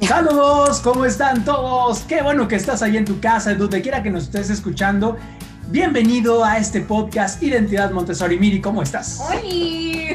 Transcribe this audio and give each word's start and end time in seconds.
Saludos, 0.00 0.80
¿cómo 0.80 1.04
están 1.04 1.44
todos? 1.44 2.00
Qué 2.00 2.22
bueno 2.22 2.46
que 2.46 2.54
estás 2.54 2.82
ahí 2.82 2.96
en 2.96 3.04
tu 3.04 3.18
casa, 3.20 3.54
donde 3.54 3.82
quiera 3.82 4.02
que 4.02 4.10
nos 4.10 4.24
estés 4.24 4.50
escuchando. 4.50 5.16
Bienvenido 5.68 6.44
a 6.44 6.58
este 6.58 6.80
podcast 6.82 7.42
Identidad 7.42 7.90
Montessori. 7.90 8.38
Miri, 8.38 8.60
¿cómo 8.60 8.82
estás? 8.82 9.20
Hola, 9.20 9.40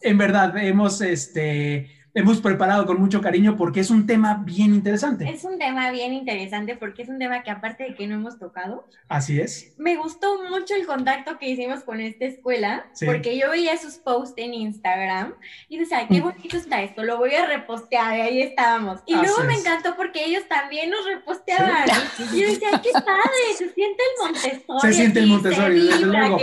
en 0.00 0.18
verdad 0.18 0.56
hemos 0.58 1.00
este, 1.00 1.95
hemos 2.16 2.40
preparado 2.40 2.86
con 2.86 2.98
mucho 2.98 3.20
cariño 3.20 3.56
porque 3.58 3.80
es 3.80 3.90
un 3.90 4.06
tema 4.06 4.42
bien 4.42 4.74
interesante. 4.74 5.28
Es 5.28 5.44
un 5.44 5.58
tema 5.58 5.90
bien 5.90 6.14
interesante 6.14 6.74
porque 6.74 7.02
es 7.02 7.10
un 7.10 7.18
tema 7.18 7.42
que 7.42 7.50
aparte 7.50 7.84
de 7.84 7.94
que 7.94 8.06
no 8.06 8.14
hemos 8.14 8.38
tocado. 8.38 8.88
Así 9.06 9.38
es. 9.38 9.74
Me 9.76 9.96
gustó 9.96 10.42
mucho 10.48 10.74
el 10.74 10.86
contacto 10.86 11.38
que 11.38 11.50
hicimos 11.50 11.84
con 11.84 12.00
esta 12.00 12.24
escuela 12.24 12.86
porque 13.04 13.38
yo 13.38 13.50
veía 13.50 13.76
sus 13.76 13.96
posts 13.96 14.32
en 14.38 14.54
Instagram 14.54 15.34
y 15.68 15.78
decía, 15.78 16.08
qué 16.08 16.20
mm. 16.20 16.24
bonito 16.24 16.56
está 16.56 16.82
esto, 16.82 17.04
lo 17.04 17.18
voy 17.18 17.34
a 17.34 17.46
repostear 17.46 18.16
y 18.16 18.20
ahí 18.22 18.42
estábamos. 18.42 19.00
Y 19.04 19.14
luego 19.14 19.44
me 19.44 19.54
encantó 19.54 19.94
porque 19.94 20.24
ellos 20.24 20.44
también 20.48 20.90
nos 20.90 21.04
reposteaban. 21.04 21.86
Y 22.32 22.40
yo 22.40 22.48
decía, 22.48 22.80
qué 22.82 22.92
padre, 22.92 23.54
se 23.58 23.68
siente 23.74 24.02
el 24.02 24.24
Montessori. 24.24 24.80
Se 24.80 24.92
siente 24.94 25.18
el 25.20 25.26
Montessori, 25.26 25.80
desde 25.80 26.06
luego. 26.06 26.38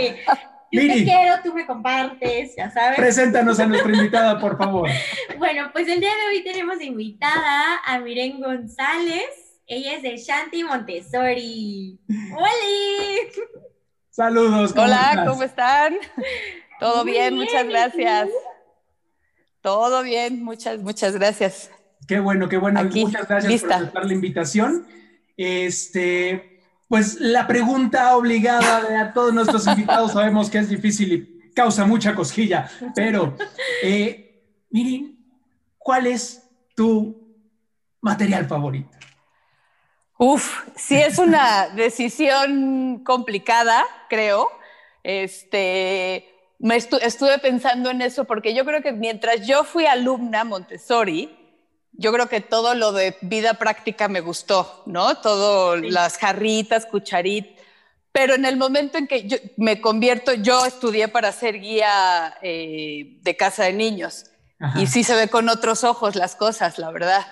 Yo 0.74 0.80
te 0.80 1.04
quiero, 1.04 1.34
tú 1.44 1.54
me 1.54 1.66
compartes, 1.66 2.56
ya 2.56 2.70
sabes. 2.70 2.96
Preséntanos 2.96 3.60
a 3.60 3.66
nuestra 3.66 3.92
invitada, 3.92 4.38
por 4.40 4.58
favor. 4.58 4.88
Bueno, 5.38 5.70
pues 5.72 5.86
el 5.88 6.00
día 6.00 6.10
de 6.10 6.36
hoy 6.36 6.42
tenemos 6.42 6.80
invitada 6.80 7.80
a 7.84 7.98
Miren 8.00 8.40
González. 8.40 9.24
Ella 9.66 9.94
es 9.94 10.02
de 10.02 10.16
Shanti 10.16 10.64
Montessori. 10.64 11.98
¡Hola! 12.36 12.50
Saludos. 14.10 14.72
Hola, 14.76 15.24
¿cómo 15.28 15.42
están? 15.42 15.96
Todo 16.80 17.04
bien, 17.04 17.34
muchas 17.34 17.66
gracias. 17.68 18.28
Todo 19.60 20.02
bien, 20.02 20.42
muchas, 20.42 20.80
muchas 20.80 21.14
gracias. 21.14 21.70
Qué 22.06 22.20
bueno, 22.20 22.48
qué 22.48 22.56
bueno. 22.56 22.82
muchas 22.84 23.28
gracias 23.28 23.62
por 23.62 23.72
aceptar 23.72 24.06
la 24.06 24.12
invitación. 24.12 24.86
Este, 25.36 26.53
pues 26.88 27.20
la 27.20 27.46
pregunta 27.46 28.16
obligada 28.16 28.82
de 28.82 28.96
a 28.96 29.12
todos 29.12 29.32
nuestros 29.32 29.66
invitados 29.66 30.12
sabemos 30.12 30.50
que 30.50 30.58
es 30.58 30.68
difícil 30.68 31.12
y 31.12 31.50
causa 31.52 31.86
mucha 31.86 32.14
cosquilla, 32.14 32.70
pero 32.94 33.36
eh, 33.82 34.42
miren, 34.70 35.18
¿cuál 35.78 36.06
es 36.06 36.42
tu 36.74 37.38
material 38.00 38.46
favorito? 38.46 38.90
Uf, 40.18 40.62
sí 40.76 40.96
es 40.96 41.18
una 41.18 41.68
decisión 41.70 43.02
complicada, 43.04 43.84
creo. 44.08 44.48
Este, 45.02 46.28
me 46.58 46.76
estuve 46.76 47.38
pensando 47.40 47.90
en 47.90 48.00
eso 48.00 48.24
porque 48.24 48.54
yo 48.54 48.64
creo 48.64 48.80
que 48.82 48.92
mientras 48.92 49.46
yo 49.46 49.64
fui 49.64 49.86
alumna 49.86 50.44
Montessori, 50.44 51.43
yo 51.96 52.12
creo 52.12 52.28
que 52.28 52.40
todo 52.40 52.74
lo 52.74 52.92
de 52.92 53.16
vida 53.20 53.54
práctica 53.54 54.08
me 54.08 54.20
gustó, 54.20 54.82
¿no? 54.86 55.16
Todo 55.18 55.76
las 55.76 56.18
jarritas, 56.18 56.86
cucharitas. 56.86 57.52
Pero 58.12 58.34
en 58.34 58.44
el 58.44 58.56
momento 58.56 58.96
en 58.96 59.08
que 59.08 59.26
yo 59.26 59.36
me 59.56 59.80
convierto, 59.80 60.34
yo 60.34 60.64
estudié 60.66 61.08
para 61.08 61.32
ser 61.32 61.58
guía 61.58 62.36
eh, 62.42 63.18
de 63.22 63.36
casa 63.36 63.64
de 63.64 63.72
niños. 63.72 64.26
Y 64.76 64.86
sí 64.86 65.04
se 65.04 65.14
ve 65.14 65.28
con 65.28 65.48
otros 65.48 65.84
ojos 65.84 66.14
las 66.14 66.36
cosas, 66.36 66.78
la 66.78 66.90
verdad. 66.90 67.26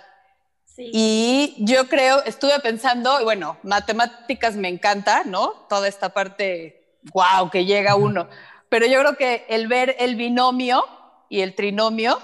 Sí. 0.64 0.90
Y 0.92 1.54
yo 1.58 1.88
creo, 1.88 2.22
estuve 2.24 2.58
pensando, 2.60 3.22
bueno, 3.22 3.58
matemáticas 3.62 4.56
me 4.56 4.68
encanta, 4.68 5.22
¿no? 5.24 5.50
Toda 5.68 5.86
esta 5.88 6.10
parte, 6.10 6.98
wow, 7.12 7.48
que 7.48 7.64
llega 7.64 7.94
uno. 7.94 8.28
Pero 8.68 8.86
yo 8.86 8.98
creo 9.00 9.16
que 9.16 9.46
el 9.48 9.68
ver 9.68 9.96
el 9.98 10.16
binomio 10.16 10.84
y 11.28 11.40
el 11.40 11.54
trinomio, 11.54 12.20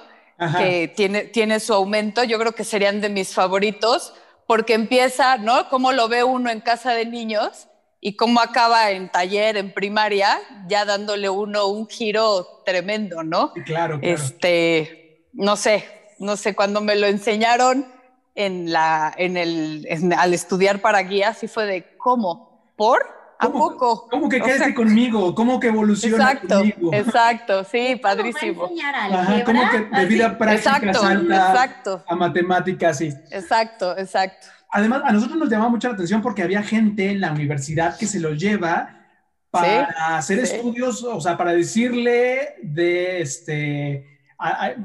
que 0.56 0.92
tiene, 0.94 1.24
tiene 1.24 1.60
su 1.60 1.74
aumento, 1.74 2.22
yo 2.24 2.38
creo 2.38 2.52
que 2.52 2.64
serían 2.64 3.00
de 3.00 3.08
mis 3.08 3.34
favoritos, 3.34 4.14
porque 4.46 4.74
empieza, 4.74 5.36
¿no? 5.36 5.68
Cómo 5.68 5.92
lo 5.92 6.08
ve 6.08 6.24
uno 6.24 6.50
en 6.50 6.60
casa 6.60 6.92
de 6.92 7.06
niños 7.06 7.68
y 8.00 8.14
cómo 8.16 8.40
acaba 8.40 8.90
en 8.92 9.10
taller, 9.10 9.56
en 9.56 9.72
primaria, 9.74 10.38
ya 10.68 10.84
dándole 10.84 11.28
uno 11.28 11.66
un 11.66 11.88
giro 11.88 12.62
tremendo, 12.64 13.22
¿no? 13.22 13.52
Claro, 13.52 13.98
claro. 13.98 13.98
Este, 14.02 15.28
no 15.32 15.56
sé, 15.56 15.84
no 16.18 16.36
sé, 16.36 16.54
cuando 16.54 16.80
me 16.80 16.96
lo 16.96 17.06
enseñaron 17.06 17.86
en 18.34 18.72
la, 18.72 19.12
en 19.16 19.36
el, 19.36 19.86
al 20.16 20.32
estudiar 20.32 20.80
para 20.80 21.00
guías, 21.00 21.42
y 21.42 21.48
fue 21.48 21.66
de, 21.66 21.96
¿cómo? 21.98 22.72
¿Por? 22.76 23.17
¿A 23.40 23.52
poco? 23.52 24.08
¿Cómo 24.10 24.28
que 24.28 24.40
quédate 24.40 24.74
conmigo? 24.74 25.32
¿Cómo 25.32 25.60
que 25.60 25.68
evoluciona 25.68 26.32
exacto, 26.32 26.58
conmigo? 26.58 26.92
Exacto, 26.92 27.64
sí, 27.64 27.94
padrísimo. 28.02 28.68
Ajá, 29.12 29.44
¿Cómo 29.44 29.62
que 29.70 29.96
de 29.96 30.06
vida 30.06 30.36
práctica 30.36 30.76
exacto, 30.78 31.00
salta 31.00 31.50
exacto. 31.50 32.04
a 32.08 32.16
matemáticas? 32.16 32.98
Sí. 32.98 33.14
Exacto, 33.30 33.96
exacto. 33.96 34.48
Además, 34.70 35.02
a 35.04 35.12
nosotros 35.12 35.38
nos 35.38 35.48
llamaba 35.48 35.70
mucho 35.70 35.86
la 35.88 35.94
atención 35.94 36.20
porque 36.20 36.42
había 36.42 36.62
gente 36.64 37.10
en 37.10 37.20
la 37.20 37.30
universidad 37.30 37.96
que 37.96 38.06
se 38.06 38.18
lo 38.18 38.34
lleva 38.34 39.06
para 39.50 40.16
hacer 40.16 40.40
estudios, 40.40 41.04
o 41.04 41.20
sea, 41.20 41.36
para 41.36 41.52
decirle 41.52 42.56
de 42.62 43.22
este, 43.22 44.18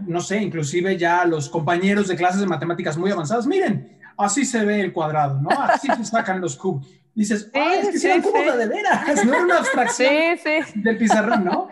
no 0.05 0.21
sé, 0.21 0.37
inclusive 0.37 0.95
ya 0.95 1.25
los 1.25 1.49
compañeros 1.49 2.07
de 2.07 2.15
clases 2.15 2.39
de 2.39 2.45
matemáticas 2.45 2.97
muy 2.97 3.09
avanzadas, 3.11 3.47
miren, 3.47 3.99
así 4.15 4.45
se 4.45 4.63
ve 4.63 4.79
el 4.79 4.93
cuadrado, 4.93 5.41
¿no? 5.41 5.49
Así 5.49 5.87
se 5.87 6.05
sacan 6.05 6.39
los 6.39 6.55
cubos 6.55 7.02
dices, 7.15 7.49
ah, 7.53 7.73
es 7.75 7.89
que 7.89 7.99
sí, 7.99 8.21
como 8.21 8.41
de 8.41 8.67
veras, 8.67 9.25
no 9.25 9.33
era 9.33 9.43
una 9.43 9.57
abstracción 9.57 10.39
del 10.75 10.97
pizarrón, 10.97 11.45
¿no? 11.45 11.69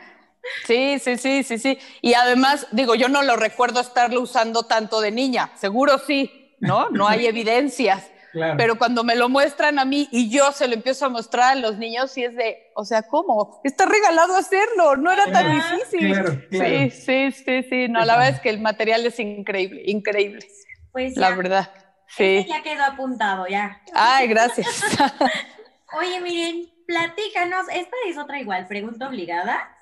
Sí, 0.65 0.97
sí, 0.99 1.17
sí, 1.17 1.43
sí, 1.43 1.57
sí. 1.57 1.77
Y 2.01 2.13
además, 2.13 2.67
digo, 2.71 2.95
yo 2.95 3.09
no 3.09 3.21
lo 3.21 3.35
recuerdo 3.35 3.79
estarlo 3.79 4.21
usando 4.21 4.63
tanto 4.63 5.01
de 5.01 5.11
niña, 5.11 5.51
seguro 5.55 5.97
sí, 5.99 6.55
¿no? 6.59 6.89
No 6.89 7.07
hay 7.07 7.25
evidencias. 7.27 8.09
Claro. 8.31 8.55
Pero 8.57 8.77
cuando 8.77 9.03
me 9.03 9.17
lo 9.17 9.27
muestran 9.27 9.77
a 9.77 9.83
mí 9.83 10.07
y 10.09 10.29
yo 10.29 10.53
se 10.53 10.65
lo 10.69 10.73
empiezo 10.73 11.05
a 11.05 11.09
mostrar 11.09 11.51
a 11.51 11.55
los 11.55 11.77
niños, 11.77 12.11
sí 12.11 12.23
es 12.23 12.33
de, 12.33 12.71
o 12.75 12.85
sea, 12.85 13.03
¿cómo? 13.03 13.59
Está 13.65 13.85
regalado 13.85 14.37
hacerlo, 14.37 14.95
no 14.95 15.11
era 15.11 15.29
tan 15.29 15.53
difícil. 15.53 16.47
Sí, 16.49 16.89
sí, 16.91 17.31
sí, 17.31 17.63
sí. 17.69 17.87
No, 17.89 18.05
la 18.05 18.15
verdad 18.15 18.35
es 18.35 18.39
que 18.39 18.49
el 18.49 18.61
material 18.61 19.05
es 19.05 19.19
increíble, 19.19 19.81
increíble. 19.85 20.47
Pues 20.93 21.17
la 21.17 21.35
verdad. 21.35 21.69
Sí. 22.15 22.37
Este 22.37 22.49
ya 22.49 22.61
quedó 22.61 22.83
apuntado, 22.83 23.47
ya. 23.47 23.81
Ay, 23.93 24.27
gracias. 24.27 24.67
Oye, 25.93 26.19
miren, 26.21 26.69
platícanos, 26.85 27.67
esta 27.73 27.95
es 28.07 28.17
otra 28.17 28.39
igual, 28.39 28.67
pregunta 28.67 29.07
obligada. 29.07 29.75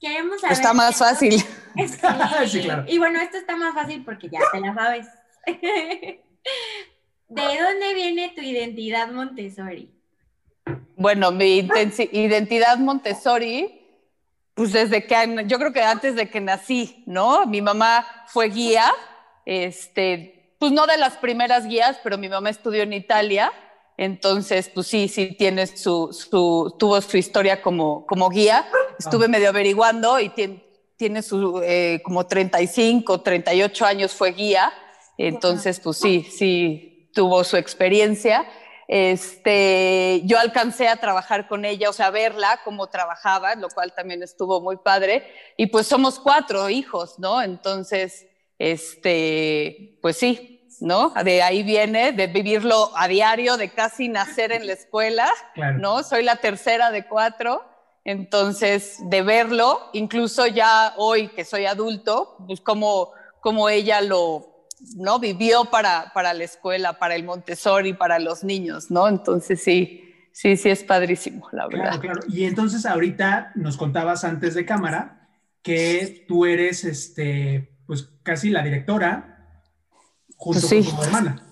Queremos 0.00 0.40
saber. 0.40 0.56
Está 0.56 0.72
más 0.72 0.98
fácil. 0.98 1.42
Sí, 2.46 2.62
claro. 2.62 2.84
Y 2.88 2.98
bueno, 2.98 3.20
esto 3.20 3.36
está 3.36 3.56
más 3.56 3.72
fácil 3.74 4.04
porque 4.04 4.28
ya 4.28 4.40
te 4.50 4.58
la 4.58 4.74
sabes. 4.74 5.06
¿De 5.46 6.22
dónde 7.28 7.94
viene 7.94 8.32
tu 8.34 8.40
identidad 8.42 9.08
Montessori? 9.12 9.88
Bueno, 10.96 11.30
mi 11.30 11.58
identidad 12.10 12.76
Montessori, 12.78 13.86
pues 14.54 14.72
desde 14.72 15.06
que, 15.06 15.44
yo 15.46 15.58
creo 15.58 15.72
que 15.72 15.82
antes 15.82 16.16
de 16.16 16.28
que 16.28 16.40
nací, 16.40 17.04
¿no? 17.06 17.46
Mi 17.46 17.62
mamá 17.62 18.04
fue 18.26 18.48
guía, 18.48 18.92
este, 19.46 20.39
pues 20.60 20.72
no 20.72 20.86
de 20.86 20.98
las 20.98 21.16
primeras 21.16 21.66
guías, 21.66 21.98
pero 22.04 22.18
mi 22.18 22.28
mamá 22.28 22.50
estudió 22.50 22.82
en 22.82 22.92
Italia, 22.92 23.50
entonces 23.96 24.70
pues 24.72 24.86
sí, 24.86 25.08
sí 25.08 25.34
tiene 25.38 25.66
su, 25.66 26.12
su 26.12 26.76
tuvo 26.78 27.00
su 27.00 27.16
historia 27.16 27.62
como, 27.62 28.06
como 28.06 28.28
guía. 28.28 28.66
Estuve 28.98 29.26
medio 29.26 29.48
averiguando 29.48 30.20
y 30.20 30.28
tiene, 30.28 30.62
tiene 30.96 31.22
su, 31.22 31.62
eh, 31.64 32.02
como 32.04 32.26
35, 32.26 33.22
38 33.22 33.86
años 33.86 34.12
fue 34.12 34.32
guía. 34.32 34.70
Entonces, 35.16 35.80
pues 35.80 35.96
sí, 35.96 36.22
sí, 36.30 37.10
tuvo 37.14 37.42
su 37.42 37.56
experiencia. 37.56 38.46
Este, 38.86 40.20
yo 40.24 40.38
alcancé 40.38 40.88
a 40.88 40.96
trabajar 40.96 41.48
con 41.48 41.64
ella, 41.64 41.88
o 41.88 41.92
sea, 41.94 42.10
verla 42.10 42.60
cómo 42.64 42.86
trabajaba, 42.88 43.54
lo 43.54 43.68
cual 43.68 43.94
también 43.94 44.22
estuvo 44.22 44.60
muy 44.60 44.76
padre. 44.76 45.26
Y 45.56 45.68
pues 45.68 45.86
somos 45.86 46.18
cuatro 46.18 46.68
hijos, 46.68 47.18
¿no? 47.18 47.40
Entonces, 47.40 48.26
este, 48.60 49.98
pues 50.02 50.18
sí, 50.18 50.68
¿no? 50.80 51.14
De 51.24 51.42
ahí 51.42 51.62
viene, 51.62 52.12
de 52.12 52.26
vivirlo 52.26 52.90
a 52.94 53.08
diario, 53.08 53.56
de 53.56 53.70
casi 53.70 54.08
nacer 54.08 54.52
en 54.52 54.66
la 54.66 54.74
escuela, 54.74 55.30
¿no? 55.78 56.02
Soy 56.02 56.22
la 56.22 56.36
tercera 56.36 56.90
de 56.90 57.06
cuatro, 57.06 57.64
entonces 58.04 58.98
de 59.08 59.22
verlo, 59.22 59.80
incluso 59.94 60.46
ya 60.46 60.92
hoy 60.98 61.28
que 61.28 61.46
soy 61.46 61.64
adulto, 61.64 62.36
pues 62.46 62.60
como, 62.60 63.12
como 63.40 63.70
ella 63.70 64.02
lo, 64.02 64.66
¿no? 64.94 65.18
Vivió 65.18 65.64
para, 65.64 66.12
para 66.12 66.34
la 66.34 66.44
escuela, 66.44 66.98
para 66.98 67.14
el 67.14 67.24
Montessori, 67.24 67.94
para 67.94 68.18
los 68.18 68.44
niños, 68.44 68.90
¿no? 68.90 69.08
Entonces 69.08 69.62
sí, 69.62 70.04
sí, 70.32 70.58
sí 70.58 70.68
es 70.68 70.84
padrísimo, 70.84 71.48
la 71.52 71.66
verdad. 71.66 71.98
Claro, 71.98 72.00
claro. 72.00 72.20
Y 72.28 72.44
entonces 72.44 72.84
ahorita 72.84 73.52
nos 73.54 73.78
contabas 73.78 74.22
antes 74.22 74.54
de 74.54 74.66
cámara 74.66 75.28
que 75.62 76.26
tú 76.28 76.44
eres, 76.44 76.84
este, 76.84 77.69
pues 77.90 78.08
casi 78.22 78.50
la 78.50 78.62
directora 78.62 79.48
junto 80.36 80.60
con 80.68 80.84
tu 80.84 81.02
hermana. 81.02 81.44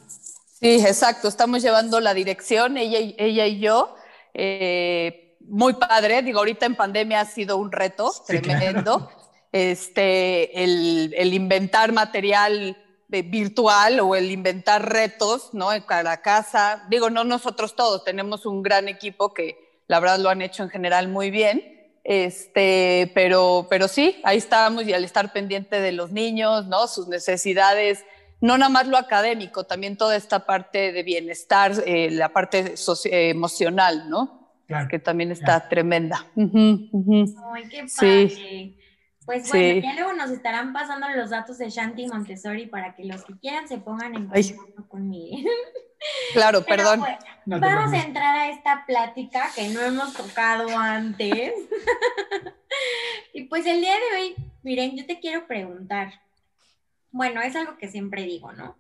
Sí, 0.61 0.87
exacto. 0.87 1.27
Estamos 1.27 1.63
llevando 1.63 1.99
la 1.99 2.15
dirección, 2.15 2.77
ella 2.77 3.01
y, 3.01 3.17
ella 3.19 3.45
y 3.47 3.59
yo. 3.59 3.97
Eh, 4.35 5.37
muy 5.41 5.75
padre. 5.75 6.23
Digo, 6.23 6.39
ahorita 6.39 6.65
en 6.67 6.77
pandemia 6.77 7.23
ha 7.23 7.25
sido 7.25 7.57
un 7.57 7.73
reto 7.73 8.13
tremendo. 8.25 9.11
Este, 9.51 10.63
el, 10.63 11.13
el, 11.17 11.35
inventar 11.35 11.91
material 11.91 12.77
virtual 13.09 13.99
o 13.99 14.15
el 14.15 14.31
inventar 14.31 14.89
retos, 14.89 15.53
¿no? 15.55 15.73
En 15.73 15.83
cada 15.83 16.23
casa. 16.23 16.87
Digo, 16.89 17.11
no 17.11 17.25
nosotros 17.25 17.75
todos, 17.75 18.05
tenemos 18.05 18.47
un 18.47 18.63
gran 18.63 18.87
equipo 18.87 19.35
que 19.35 19.83
la 19.89 19.99
verdad 19.99 20.21
lo 20.21 20.29
han 20.29 20.41
hecho 20.41 20.63
en 20.63 20.71
general 20.71 21.09
muy 21.09 21.33
bien. 21.33 21.78
Este, 22.11 23.13
pero, 23.15 23.67
pero 23.69 23.87
sí, 23.87 24.17
ahí 24.25 24.39
estábamos 24.39 24.87
y 24.87 24.95
al 24.95 25.05
estar 25.05 25.31
pendiente 25.31 25.79
de 25.79 25.93
los 25.93 26.11
niños, 26.11 26.67
¿no? 26.67 26.89
Sus 26.89 27.07
necesidades 27.07 28.03
no 28.41 28.57
nada 28.57 28.71
más 28.71 28.87
lo 28.87 28.97
académico, 28.97 29.65
también 29.65 29.99
toda 29.99 30.17
esta 30.17 30.47
parte 30.47 30.93
de 30.93 31.03
bienestar, 31.03 31.73
eh, 31.85 32.11
la 32.11 32.31
parte 32.31 32.77
emocional, 33.05 34.09
¿no? 34.09 34.53
Claro, 34.67 34.89
que 34.89 34.99
también 34.99 35.33
está 35.33 35.69
tremenda. 35.69 36.25
Ay, 36.35 37.69
qué 37.69 37.87
padre. 37.95 38.75
Pues 39.29 39.47
bueno, 39.51 39.83
ya 39.83 39.93
luego 39.93 40.15
nos 40.15 40.31
estarán 40.31 40.73
pasando 40.73 41.07
los 41.11 41.29
datos 41.29 41.59
de 41.59 41.69
Shanti 41.69 42.07
Montessori 42.07 42.65
para 42.65 42.97
que 42.97 43.05
los 43.05 43.27
que 43.27 43.39
quieran 43.39 43.69
se 43.69 43.77
pongan 43.77 44.15
en 44.15 44.27
contacto 44.27 44.89
conmigo. 44.89 45.37
Claro, 46.33 46.65
perdón. 46.65 47.03
vamos 47.45 47.93
a 47.93 48.03
entrar 48.05 48.37
a 48.37 48.51
esta 48.51 48.87
plática 48.87 49.51
que 49.55 49.69
no 49.69 49.81
hemos 49.81 50.15
tocado 50.15 50.69
antes. 50.79 51.53
y 53.35 53.45
pues 53.45 53.67
el 53.67 53.81
día 53.81 53.95
de 53.95 54.17
hoy, 54.17 54.37
miren, 54.63 54.97
yo 54.97 55.05
te 55.05 55.19
quiero 55.19 55.49
preguntar, 55.49 56.23
bueno, 57.11 57.43
es 57.43 57.57
algo 57.57 57.77
que 57.79 57.89
siempre 57.89 58.23
digo, 58.23 58.53
¿no? 58.53 58.77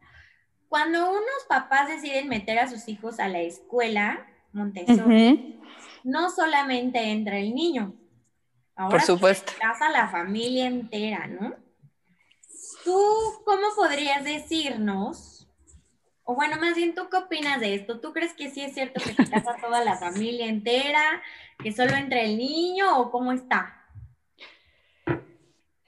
Cuando 0.68 1.10
unos 1.10 1.44
papás 1.48 1.88
deciden 1.88 2.28
meter 2.28 2.60
a 2.60 2.68
sus 2.68 2.86
hijos 2.86 3.18
a 3.18 3.26
la 3.26 3.40
escuela 3.40 4.24
Montessori, 4.52 5.60
no 6.04 6.30
solamente 6.30 7.10
entra 7.10 7.36
el 7.38 7.52
niño, 7.52 7.94
ahora 8.78 8.98
Por 8.98 9.02
supuesto. 9.02 9.52
casa 9.60 9.90
la 9.90 10.08
familia 10.08 10.66
entera, 10.66 11.26
¿no? 11.26 11.54
¿Tú 12.84 12.98
cómo 13.44 13.66
podrías 13.76 14.24
decirnos, 14.24 15.48
o 16.24 16.34
bueno, 16.34 16.56
más 16.60 16.76
bien, 16.76 16.94
¿tú 16.94 17.08
qué 17.10 17.16
opinas 17.16 17.60
de 17.60 17.74
esto? 17.74 18.00
¿Tú 18.00 18.12
crees 18.12 18.32
que 18.34 18.50
sí 18.50 18.62
es 18.62 18.74
cierto 18.74 19.02
que 19.02 19.14
se 19.14 19.30
casa 19.30 19.56
toda 19.60 19.84
la 19.84 19.96
familia 19.98 20.46
entera, 20.46 21.22
que 21.58 21.72
solo 21.72 21.94
entra 21.96 22.20
el 22.20 22.38
niño 22.38 22.98
o 22.98 23.10
cómo 23.10 23.32
está? 23.32 23.74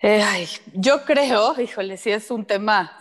Eh, 0.03 0.47
yo 0.75 1.05
creo, 1.05 1.61
híjole, 1.61 1.97
sí 1.97 2.11
es 2.11 2.31
un 2.31 2.45
tema 2.45 2.97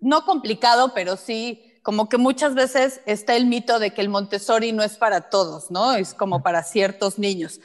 no 0.00 0.24
complicado, 0.24 0.94
pero 0.94 1.16
sí, 1.16 1.78
como 1.82 2.08
que 2.08 2.16
muchas 2.16 2.54
veces 2.54 3.00
está 3.06 3.34
el 3.36 3.46
mito 3.46 3.78
de 3.78 3.92
que 3.92 4.00
el 4.00 4.08
Montessori 4.08 4.72
no 4.72 4.82
es 4.82 4.96
para 4.96 5.30
todos, 5.30 5.70
¿no? 5.70 5.94
Es 5.94 6.14
como 6.14 6.42
para 6.42 6.62
ciertos 6.62 7.18
niños. 7.18 7.60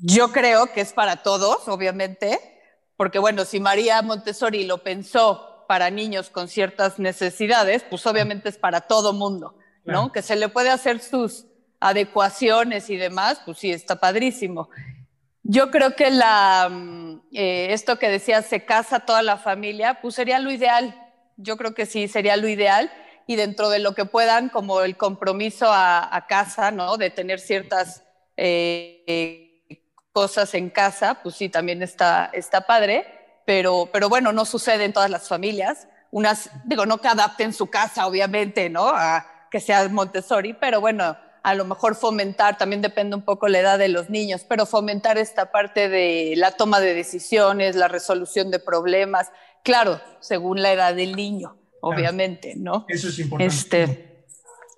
Yo 0.00 0.30
creo 0.30 0.72
que 0.72 0.80
es 0.80 0.92
para 0.92 1.22
todos, 1.22 1.66
obviamente, 1.66 2.38
porque 2.96 3.18
bueno, 3.18 3.44
si 3.44 3.58
María 3.58 4.00
Montessori 4.02 4.64
lo 4.64 4.82
pensó 4.82 5.64
para 5.66 5.90
niños 5.90 6.30
con 6.30 6.48
ciertas 6.48 6.98
necesidades, 6.98 7.84
pues 7.88 8.06
obviamente 8.06 8.48
es 8.48 8.58
para 8.58 8.82
todo 8.82 9.12
mundo, 9.12 9.56
¿no? 9.84 10.12
Que 10.12 10.22
se 10.22 10.36
le 10.36 10.48
puede 10.48 10.70
hacer 10.70 11.00
sus 11.00 11.46
adecuaciones 11.80 12.90
y 12.90 12.96
demás, 12.96 13.40
pues 13.44 13.58
sí, 13.58 13.70
está 13.72 13.96
padrísimo. 13.96 14.70
Yo 15.42 15.70
creo 15.70 15.96
que 15.96 16.10
la, 16.10 16.68
mm, 16.70 17.22
eh, 17.32 17.68
esto 17.70 17.98
que 17.98 18.08
decía, 18.08 18.42
se 18.42 18.64
casa 18.64 19.00
toda 19.00 19.22
la 19.22 19.36
familia, 19.36 20.00
pues 20.00 20.14
sería 20.14 20.38
lo 20.38 20.52
ideal. 20.52 20.94
Yo 21.36 21.56
creo 21.56 21.74
que 21.74 21.86
sí, 21.86 22.08
sería 22.08 22.36
lo 22.36 22.48
ideal. 22.48 22.90
Y 23.26 23.36
dentro 23.36 23.68
de 23.68 23.78
lo 23.78 23.94
que 23.94 24.04
puedan, 24.04 24.48
como 24.48 24.80
el 24.80 24.96
compromiso 24.96 25.66
a, 25.70 26.24
casa, 26.28 26.70
¿no? 26.70 26.96
De 26.96 27.10
tener 27.10 27.40
ciertas 27.40 28.02
eh, 28.36 29.47
cosas 30.12 30.54
en 30.54 30.70
casa, 30.70 31.20
pues 31.22 31.36
sí, 31.36 31.48
también 31.48 31.82
está, 31.82 32.30
está 32.32 32.62
padre. 32.62 33.06
Pero, 33.44 33.88
pero 33.92 34.08
bueno, 34.08 34.32
no 34.32 34.44
sucede 34.44 34.84
en 34.84 34.92
todas 34.92 35.10
las 35.10 35.28
familias. 35.28 35.88
Unas, 36.10 36.50
digo, 36.64 36.84
no 36.86 36.98
que 36.98 37.08
adapten 37.08 37.52
su 37.52 37.68
casa, 37.68 38.06
obviamente, 38.06 38.68
¿no? 38.68 38.88
A 38.88 39.26
que 39.50 39.60
sea 39.60 39.88
Montessori, 39.88 40.52
pero 40.52 40.80
bueno, 40.80 41.16
a 41.42 41.54
lo 41.54 41.64
mejor 41.64 41.94
fomentar, 41.94 42.58
también 42.58 42.82
depende 42.82 43.16
un 43.16 43.22
poco 43.22 43.48
la 43.48 43.60
edad 43.60 43.78
de 43.78 43.88
los 43.88 44.10
niños, 44.10 44.44
pero 44.46 44.66
fomentar 44.66 45.18
esta 45.18 45.50
parte 45.50 45.88
de 45.88 46.34
la 46.36 46.52
toma 46.52 46.80
de 46.80 46.94
decisiones, 46.94 47.76
la 47.76 47.88
resolución 47.88 48.50
de 48.50 48.58
problemas, 48.58 49.30
claro, 49.62 50.00
según 50.20 50.62
la 50.62 50.72
edad 50.72 50.94
del 50.94 51.16
niño, 51.16 51.56
obviamente, 51.80 52.54
¿no? 52.56 52.84
Eso 52.88 53.08
es 53.08 53.18
importante. 53.18 53.54
Este, 53.54 54.26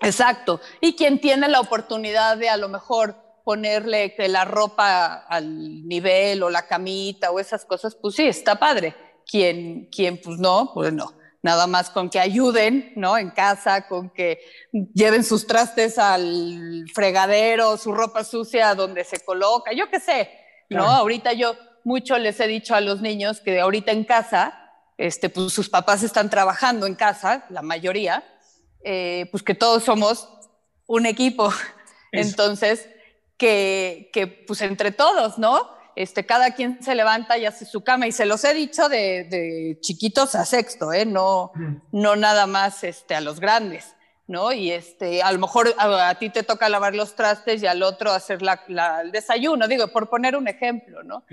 exacto. 0.00 0.60
Y 0.80 0.94
quien 0.94 1.20
tiene 1.20 1.48
la 1.48 1.60
oportunidad 1.60 2.36
de 2.36 2.48
a 2.48 2.56
lo 2.56 2.68
mejor 2.68 3.16
ponerle 3.44 4.14
que 4.14 4.28
la 4.28 4.44
ropa 4.44 5.26
al 5.28 5.86
nivel 5.86 6.42
o 6.42 6.50
la 6.50 6.66
camita 6.66 7.30
o 7.30 7.40
esas 7.40 7.64
cosas, 7.64 7.94
pues 7.94 8.14
sí, 8.14 8.26
está 8.26 8.56
padre. 8.56 8.94
Quien, 9.26 9.86
quien 9.90 10.20
pues 10.20 10.38
no, 10.38 10.72
pues 10.74 10.92
no 10.92 11.14
nada 11.42 11.66
más 11.66 11.90
con 11.90 12.10
que 12.10 12.20
ayuden, 12.20 12.92
¿no? 12.96 13.16
En 13.16 13.30
casa, 13.30 13.88
con 13.88 14.10
que 14.10 14.40
lleven 14.94 15.24
sus 15.24 15.46
trastes 15.46 15.98
al 15.98 16.84
fregadero, 16.94 17.76
su 17.76 17.92
ropa 17.92 18.24
sucia 18.24 18.74
donde 18.74 19.04
se 19.04 19.20
coloca, 19.20 19.72
yo 19.72 19.88
qué 19.88 20.00
sé, 20.00 20.30
¿no? 20.68 20.84
Ahorita 20.84 21.32
yo 21.32 21.56
mucho 21.84 22.18
les 22.18 22.38
he 22.40 22.46
dicho 22.46 22.74
a 22.74 22.80
los 22.80 23.00
niños 23.00 23.40
que 23.40 23.60
ahorita 23.60 23.92
en 23.92 24.04
casa, 24.04 24.54
este, 24.98 25.30
pues 25.30 25.52
sus 25.52 25.70
papás 25.70 26.02
están 26.02 26.28
trabajando 26.28 26.86
en 26.86 26.94
casa, 26.94 27.46
la 27.48 27.62
mayoría, 27.62 28.22
eh, 28.84 29.26
pues 29.30 29.42
que 29.42 29.54
todos 29.54 29.84
somos 29.84 30.28
un 30.86 31.06
equipo. 31.06 31.50
Entonces, 32.12 32.88
que, 33.40 34.10
que 34.12 34.26
pues 34.26 34.60
entre 34.60 34.92
todos, 34.92 35.38
¿no? 35.38 35.70
Este, 35.96 36.26
cada 36.26 36.54
quien 36.54 36.82
se 36.82 36.94
levanta 36.94 37.38
y 37.38 37.46
hace 37.46 37.64
su 37.64 37.82
cama 37.82 38.06
y 38.06 38.12
se 38.12 38.26
los 38.26 38.44
he 38.44 38.52
dicho 38.52 38.88
de, 38.88 39.78
chiquitos 39.80 40.34
a 40.34 40.44
sexto, 40.44 40.92
¿eh? 40.92 41.06
no, 41.06 41.50
no 41.90 42.16
nada 42.16 42.46
más 42.46 42.84
este, 42.84 43.14
a 43.14 43.20
los 43.20 43.40
grandes. 43.40 43.96
¿no? 44.26 44.52
Y 44.52 44.70
este, 44.70 45.22
a 45.22 45.32
lo 45.32 45.40
mejor 45.40 45.74
a, 45.76 46.14
ti 46.14 46.30
te 46.30 46.44
toca 46.44 46.68
lavar 46.68 46.94
los 46.94 47.16
trastes 47.16 47.64
y 47.64 47.66
al 47.66 47.82
otro 47.82 48.12
hacer 48.12 48.38
el 48.68 49.10
desayuno, 49.10 49.66
digo, 49.66 49.88
por 49.88 50.08
poner 50.08 50.36
un 50.36 50.46
ejemplo, 50.46 51.02
¿no? 51.02 51.24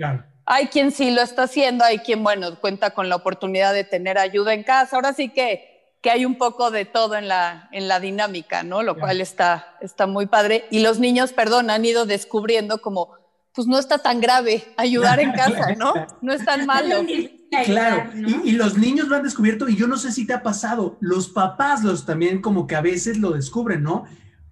Hay 0.44 0.66
quien 0.66 0.90
sí 0.90 1.12
lo 1.12 1.22
está 1.22 1.44
haciendo, 1.44 1.84
hay 1.84 2.00
quien, 2.00 2.24
bueno, 2.24 2.58
cuenta 2.58 2.90
con 2.90 3.08
la 3.08 3.14
oportunidad 3.14 3.72
de 3.72 3.84
tener 3.84 4.18
ayuda 4.18 4.52
en 4.52 4.64
casa. 4.64 4.96
Ahora 4.96 5.12
sí 5.12 5.28
que, 5.28 5.77
que 6.00 6.10
hay 6.10 6.24
un 6.24 6.38
poco 6.38 6.70
de 6.70 6.84
todo 6.84 7.16
en 7.16 7.28
la, 7.28 7.68
en 7.72 7.88
la 7.88 8.00
dinámica, 8.00 8.62
¿no? 8.62 8.82
Lo 8.82 8.96
cual 8.96 9.20
está, 9.20 9.76
está 9.80 10.06
muy 10.06 10.26
padre. 10.26 10.64
Y 10.70 10.80
los 10.80 11.00
niños, 11.00 11.32
perdón, 11.32 11.70
han 11.70 11.84
ido 11.84 12.06
descubriendo 12.06 12.80
como 12.80 13.18
pues 13.54 13.66
no 13.66 13.76
está 13.76 13.98
tan 13.98 14.20
grave 14.20 14.62
ayudar 14.76 15.18
en 15.18 15.32
casa, 15.42 15.74
¿no? 15.76 15.92
No 16.22 16.32
es 16.32 16.44
tan 16.44 16.64
malo. 16.64 17.04
Claro, 17.64 18.10
y, 18.44 18.52
los 18.52 18.78
niños 18.78 19.08
lo 19.08 19.16
han 19.16 19.22
descubierto 19.22 19.68
y 19.68 19.74
yo 19.74 19.88
no 19.88 19.96
sé 19.96 20.12
si 20.12 20.26
te 20.26 20.34
ha 20.34 20.42
pasado, 20.42 20.98
los 21.00 21.30
papás 21.30 21.82
los 21.82 22.04
también 22.04 22.40
como 22.42 22.66
que 22.66 22.76
a 22.76 22.82
veces 22.82 23.18
lo 23.18 23.30
descubren, 23.30 23.82
¿no? 23.82 24.04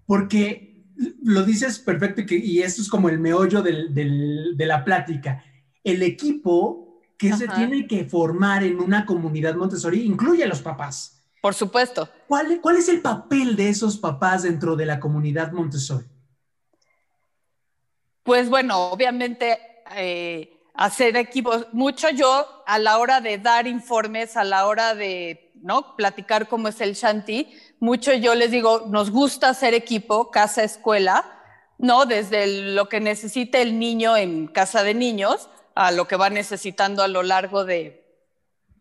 Porque 0.06 0.86
lo 1.22 1.44
dices 1.44 1.78
perfecto 1.78 2.22
y, 2.22 2.26
que, 2.26 2.36
y 2.36 2.62
esto 2.62 2.80
es 2.80 2.88
como 2.88 3.08
el 3.08 3.20
meollo 3.20 3.62
del, 3.62 3.94
de 3.94 4.66
la 4.66 4.82
plática. 4.82 5.44
El 5.84 6.02
equipo 6.02 7.02
que 7.18 7.32
se 7.34 7.48
tiene 7.48 7.86
que 7.86 8.04
formar 8.06 8.64
en 8.64 8.80
una 8.80 9.06
comunidad 9.06 9.54
Montessori 9.54 10.02
incluye 10.02 10.42
a 10.42 10.48
los 10.48 10.62
papás. 10.62 11.15
Por 11.46 11.54
supuesto. 11.54 12.08
¿Cuál, 12.26 12.60
¿Cuál 12.60 12.78
es 12.78 12.88
el 12.88 13.00
papel 13.00 13.54
de 13.54 13.68
esos 13.68 13.98
papás 13.98 14.42
dentro 14.42 14.74
de 14.74 14.84
la 14.84 14.98
comunidad 14.98 15.52
Montessori? 15.52 16.04
Pues 18.24 18.50
bueno, 18.50 18.88
obviamente 18.88 19.56
eh, 19.94 20.58
hacer 20.74 21.16
equipos, 21.16 21.68
mucho 21.70 22.10
yo 22.10 22.64
a 22.66 22.80
la 22.80 22.98
hora 22.98 23.20
de 23.20 23.38
dar 23.38 23.68
informes, 23.68 24.36
a 24.36 24.42
la 24.42 24.66
hora 24.66 24.96
de 24.96 25.52
¿no? 25.62 25.94
Platicar 25.94 26.48
cómo 26.48 26.66
es 26.66 26.80
el 26.80 26.94
Shanti. 26.94 27.56
Mucho 27.78 28.12
yo 28.12 28.34
les 28.34 28.50
digo, 28.50 28.86
nos 28.88 29.12
gusta 29.12 29.50
hacer 29.50 29.72
equipo, 29.72 30.32
casa, 30.32 30.64
escuela, 30.64 31.24
¿no? 31.78 32.06
Desde 32.06 32.72
lo 32.72 32.88
que 32.88 32.98
necesite 32.98 33.62
el 33.62 33.78
niño 33.78 34.16
en 34.16 34.48
casa 34.48 34.82
de 34.82 34.94
niños 34.94 35.48
a 35.76 35.92
lo 35.92 36.08
que 36.08 36.16
va 36.16 36.28
necesitando 36.28 37.04
a 37.04 37.08
lo 37.08 37.22
largo 37.22 37.64
de, 37.64 38.04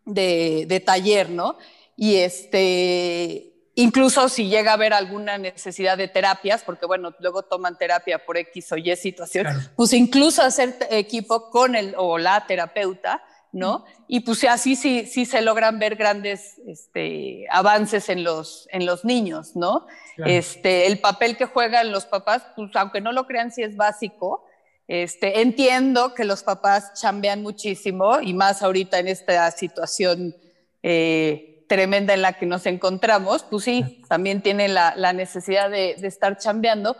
de, 0.06 0.82
taller, 0.84 1.30
¿no? 1.30 1.58
Y 1.96 2.16
este, 2.16 3.54
incluso 3.74 4.28
si 4.28 4.48
llega 4.48 4.72
a 4.72 4.74
haber 4.74 4.92
alguna 4.92 5.38
necesidad 5.38 5.96
de 5.96 6.08
terapias, 6.08 6.62
porque 6.62 6.86
bueno, 6.86 7.14
luego 7.20 7.42
toman 7.42 7.78
terapia 7.78 8.24
por 8.24 8.36
X 8.36 8.72
o 8.72 8.76
Y 8.76 8.94
situación, 8.96 9.46
pues 9.76 9.92
incluso 9.92 10.42
hacer 10.42 10.76
equipo 10.90 11.50
con 11.50 11.74
el 11.74 11.94
o 11.96 12.18
la 12.18 12.46
terapeuta, 12.46 13.22
¿no? 13.52 13.84
Y 14.06 14.20
pues 14.20 14.44
así 14.44 14.76
sí, 14.76 15.06
sí 15.06 15.24
se 15.24 15.40
logran 15.40 15.78
ver 15.78 15.96
grandes 15.96 16.58
este, 16.66 17.46
avances 17.50 18.10
en 18.10 18.22
los, 18.22 18.68
en 18.70 18.84
los 18.84 19.04
niños, 19.04 19.56
¿no? 19.56 19.86
Este, 20.18 20.86
el 20.86 20.98
papel 20.98 21.36
que 21.36 21.46
juegan 21.46 21.90
los 21.90 22.04
papás, 22.04 22.42
pues 22.54 22.70
aunque 22.74 23.00
no 23.00 23.12
lo 23.12 23.26
crean, 23.26 23.50
sí 23.50 23.62
es 23.62 23.76
básico. 23.76 24.44
Este, 24.88 25.40
entiendo 25.40 26.14
que 26.14 26.24
los 26.24 26.42
papás 26.42 26.92
chambean 27.00 27.42
muchísimo 27.42 28.20
y 28.20 28.34
más 28.34 28.62
ahorita 28.62 28.98
en 28.98 29.08
esta 29.08 29.50
situación 29.50 30.36
eh, 30.82 31.55
tremenda 31.68 32.14
en 32.14 32.22
la 32.22 32.34
que 32.34 32.46
nos 32.46 32.66
encontramos, 32.66 33.44
pues 33.44 33.64
sí, 33.64 34.02
también 34.08 34.42
tienen 34.42 34.74
la, 34.74 34.94
la 34.96 35.12
necesidad 35.12 35.70
de, 35.70 35.96
de, 35.98 36.06
estar 36.06 36.38
chambeando, 36.38 36.96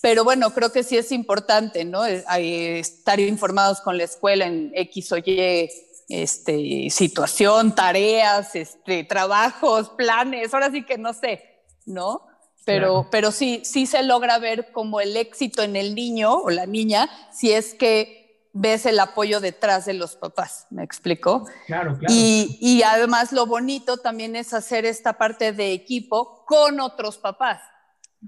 pero 0.00 0.24
bueno, 0.24 0.50
creo 0.50 0.72
que 0.72 0.82
sí 0.82 0.96
es 0.96 1.12
importante, 1.12 1.84
¿no? 1.84 2.04
estar 2.04 3.20
informados 3.20 3.80
con 3.80 3.96
la 3.96 4.04
escuela 4.04 4.46
en 4.46 4.72
X 4.74 5.12
o 5.12 5.18
Y 5.18 5.68
este, 6.08 6.88
situación, 6.90 7.74
tareas, 7.74 8.54
este, 8.54 9.04
trabajos, 9.04 9.90
planes, 9.90 10.54
ahora 10.54 10.70
sí 10.70 10.84
que 10.84 10.98
no 10.98 11.12
sé, 11.12 11.44
¿no? 11.86 12.22
Pero, 12.64 13.08
pero 13.10 13.30
sí, 13.30 13.62
sí 13.64 13.86
se 13.86 14.02
logra 14.02 14.38
ver 14.38 14.72
como 14.72 15.00
el 15.00 15.16
éxito 15.16 15.62
en 15.62 15.74
el 15.74 15.94
niño 15.94 16.34
o 16.34 16.50
la 16.50 16.66
niña 16.66 17.08
si 17.32 17.50
es 17.52 17.72
que 17.72 18.27
ves 18.52 18.86
el 18.86 18.98
apoyo 18.98 19.40
detrás 19.40 19.86
de 19.86 19.94
los 19.94 20.16
papás, 20.16 20.66
¿me 20.70 20.82
explico? 20.82 21.46
Claro, 21.66 21.96
claro. 21.98 22.06
Y, 22.08 22.58
y 22.60 22.82
además 22.82 23.32
lo 23.32 23.46
bonito 23.46 23.98
también 23.98 24.36
es 24.36 24.54
hacer 24.54 24.84
esta 24.84 25.14
parte 25.14 25.52
de 25.52 25.72
equipo 25.72 26.44
con 26.46 26.80
otros 26.80 27.18
papás. 27.18 27.60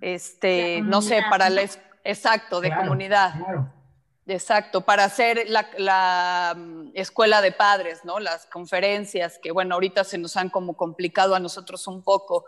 Este, 0.01 0.81
no 0.83 1.03
sé, 1.03 1.23
para 1.29 1.51
la... 1.51 1.63
Exacto, 2.05 2.61
de 2.61 2.75
comunidad. 2.75 3.35
Claro. 3.37 3.73
Exacto, 4.27 4.83
para 4.83 5.05
hacer 5.05 5.47
la, 5.49 6.55
mm, 6.57 6.91
escuela 6.95 7.43
de 7.43 7.53
padres, 7.53 8.05
¿no? 8.05 8.21
Las 8.21 8.47
conferencias, 8.47 9.39
que 9.43 9.51
bueno, 9.51 9.75
ahorita 9.75 10.05
se 10.05 10.19
nos 10.19 10.37
han 10.37 10.51
como 10.51 10.77
complicado 10.77 11.35
a 11.35 11.41
nosotros 11.41 11.87
un 11.89 12.03
poco 12.03 12.45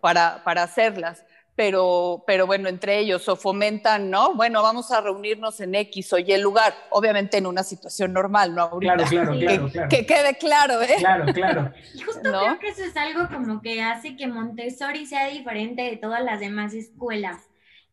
para, 0.00 0.42
para 0.44 0.62
hacerlas, 0.62 1.24
pero, 1.60 2.24
pero 2.26 2.46
bueno, 2.46 2.70
entre 2.70 2.98
ellos 3.00 3.28
o 3.28 3.36
fomentan, 3.36 4.08
¿no? 4.08 4.32
Bueno, 4.32 4.62
vamos 4.62 4.90
a 4.92 5.02
reunirnos 5.02 5.60
en 5.60 5.74
X 5.74 6.10
o 6.14 6.18
Y 6.18 6.34
lugar, 6.38 6.72
obviamente 6.88 7.36
en 7.36 7.44
una 7.44 7.62
situación 7.62 8.14
normal, 8.14 8.54
¿no? 8.54 8.70
claro, 8.78 9.04
claro, 9.04 9.38
claro, 9.38 9.70
que, 9.70 9.86
que, 9.94 10.06
quede 10.06 10.38
claro, 10.38 10.80
¿eh? 10.80 10.96
Claro, 10.96 11.30
claro. 11.34 11.70
Y 11.92 12.00
justo 12.06 12.22
creo 12.22 12.58
que 12.58 12.68
eso 12.68 12.82
es 12.82 12.96
algo 12.96 13.28
como 13.28 13.60
que 13.60 13.82
hace 13.82 14.16
que 14.16 14.26
Montessori 14.26 15.04
sea 15.04 15.26
diferente 15.26 15.82
de 15.82 15.98
todas 15.98 16.24
las 16.24 16.40
demás 16.40 16.72
escuelas, 16.72 17.36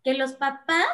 que 0.01 0.13
los 0.13 0.31
papás 0.31 0.85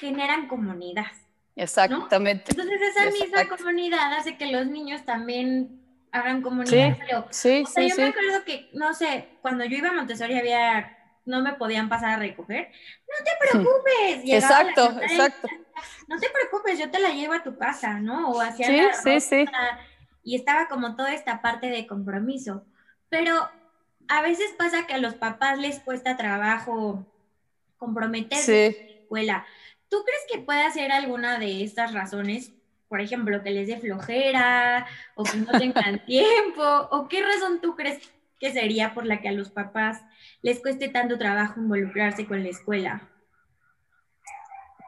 generan 0.00 0.48
comunidad. 0.48 1.06
Exactamente. 1.54 2.46
Entonces 2.48 2.80
esa 2.96 3.10
misma 3.12 3.56
comunidad 3.56 4.12
hace 4.14 4.36
que 4.36 4.46
los 4.46 4.66
niños 4.66 5.04
también 5.04 5.80
hagan 6.10 6.42
comunidad. 6.42 6.96
Sí, 7.30 7.62
sí, 7.64 7.90
yo 7.90 7.96
me 7.96 8.08
acuerdo 8.08 8.44
que, 8.44 8.70
no 8.72 8.92
sé, 8.92 9.28
cuando 9.40 9.64
yo 9.64 9.76
iba 9.76 9.90
a 9.90 9.92
Montessori 9.92 10.36
había, 10.36 10.98
no 11.24 11.40
me 11.40 11.54
podían 11.54 11.88
pasar 11.88 12.10
a 12.10 12.18
recoger. 12.18 12.70
No 13.08 13.24
te 13.24 13.30
preocupes. 13.50 14.22
exacto, 14.24 15.00
exacto. 15.00 15.48
No 16.08 16.18
te 16.18 16.28
preocupes, 16.30 16.78
yo 16.78 16.90
te 16.90 17.00
la 17.00 17.10
llevo 17.10 17.34
a 17.34 17.42
tu 17.42 17.56
casa, 17.56 18.00
¿no? 18.00 18.30
O 18.30 18.40
hacia 18.40 18.66
sí, 18.66 18.80
sí, 19.02 19.20
sí. 19.20 19.44
Y 20.22 20.36
estaba 20.36 20.68
como 20.68 20.96
toda 20.96 21.12
esta 21.12 21.42
parte 21.42 21.68
de 21.68 21.86
compromiso. 21.86 22.64
Pero 23.08 23.48
a 24.08 24.22
veces 24.22 24.54
pasa 24.56 24.86
que 24.86 24.94
a 24.94 24.98
los 24.98 25.14
papás 25.14 25.58
les 25.58 25.80
cuesta 25.80 26.16
trabajo 26.16 27.06
comprometerse 27.78 28.66
en 28.66 28.86
la 28.86 29.00
escuela. 29.00 29.46
¿Tú 29.88 30.02
crees 30.04 30.22
que 30.30 30.38
puede 30.44 30.70
ser 30.72 30.92
alguna 30.92 31.38
de 31.38 31.64
estas 31.64 31.92
razones? 31.92 32.52
Por 32.88 33.00
ejemplo, 33.00 33.42
que 33.42 33.50
les 33.50 33.68
dé 33.68 33.78
flojera 33.78 34.86
o 35.14 35.24
que 35.24 35.38
no 35.38 35.58
tengan 35.58 36.04
tiempo. 36.06 36.62
¿O 36.90 37.08
qué 37.08 37.22
razón 37.22 37.60
tú 37.60 37.74
crees 37.76 37.98
que 38.44 38.52
sería 38.52 38.92
por 38.92 39.06
la 39.06 39.22
que 39.22 39.30
a 39.30 39.32
los 39.32 39.48
papás 39.48 40.02
les 40.42 40.60
cueste 40.60 40.90
tanto 40.90 41.16
trabajo 41.16 41.60
involucrarse 41.60 42.26
con 42.26 42.42
la 42.42 42.50
escuela? 42.50 43.08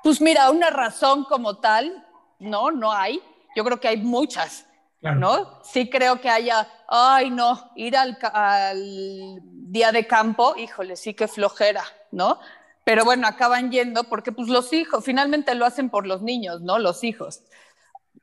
Pues 0.03 0.21
mira, 0.21 0.51
una 0.51 0.69
razón 0.69 1.25
como 1.25 1.59
tal, 1.59 2.07
no, 2.39 2.71
no 2.71 2.93
hay. 2.93 3.19
Yo 3.57 3.65
creo 3.65 3.81
que 3.81 3.89
hay 3.89 3.97
muchas, 3.97 4.67
¿no? 5.01 5.63
Sí 5.65 5.89
creo 5.89 6.21
que 6.21 6.29
haya, 6.29 6.69
ay, 6.87 7.31
no, 7.31 7.73
ir 7.77 7.97
al, 7.97 8.19
al, 8.31 9.41
día 9.43 9.91
de 9.91 10.07
campo, 10.07 10.55
híjole, 10.59 10.95
sí 10.95 11.15
que 11.15 11.27
flojera, 11.27 11.83
¿no? 12.13 12.39
pero 12.85 13.05
bueno, 13.05 13.27
acaban 13.27 13.73
yendo 13.73 14.05
porque 14.05 14.33
pues 14.33 14.49
los 14.49 14.73
hijos, 14.73 15.03
finalmente 15.03 15.55
lo 15.55 15.65
hacen 15.65 15.91
por 15.91 16.07
los 16.07 16.23
niños, 16.23 16.61
¿no? 16.61 16.79
Los 16.79 17.03
hijos. 17.03 17.43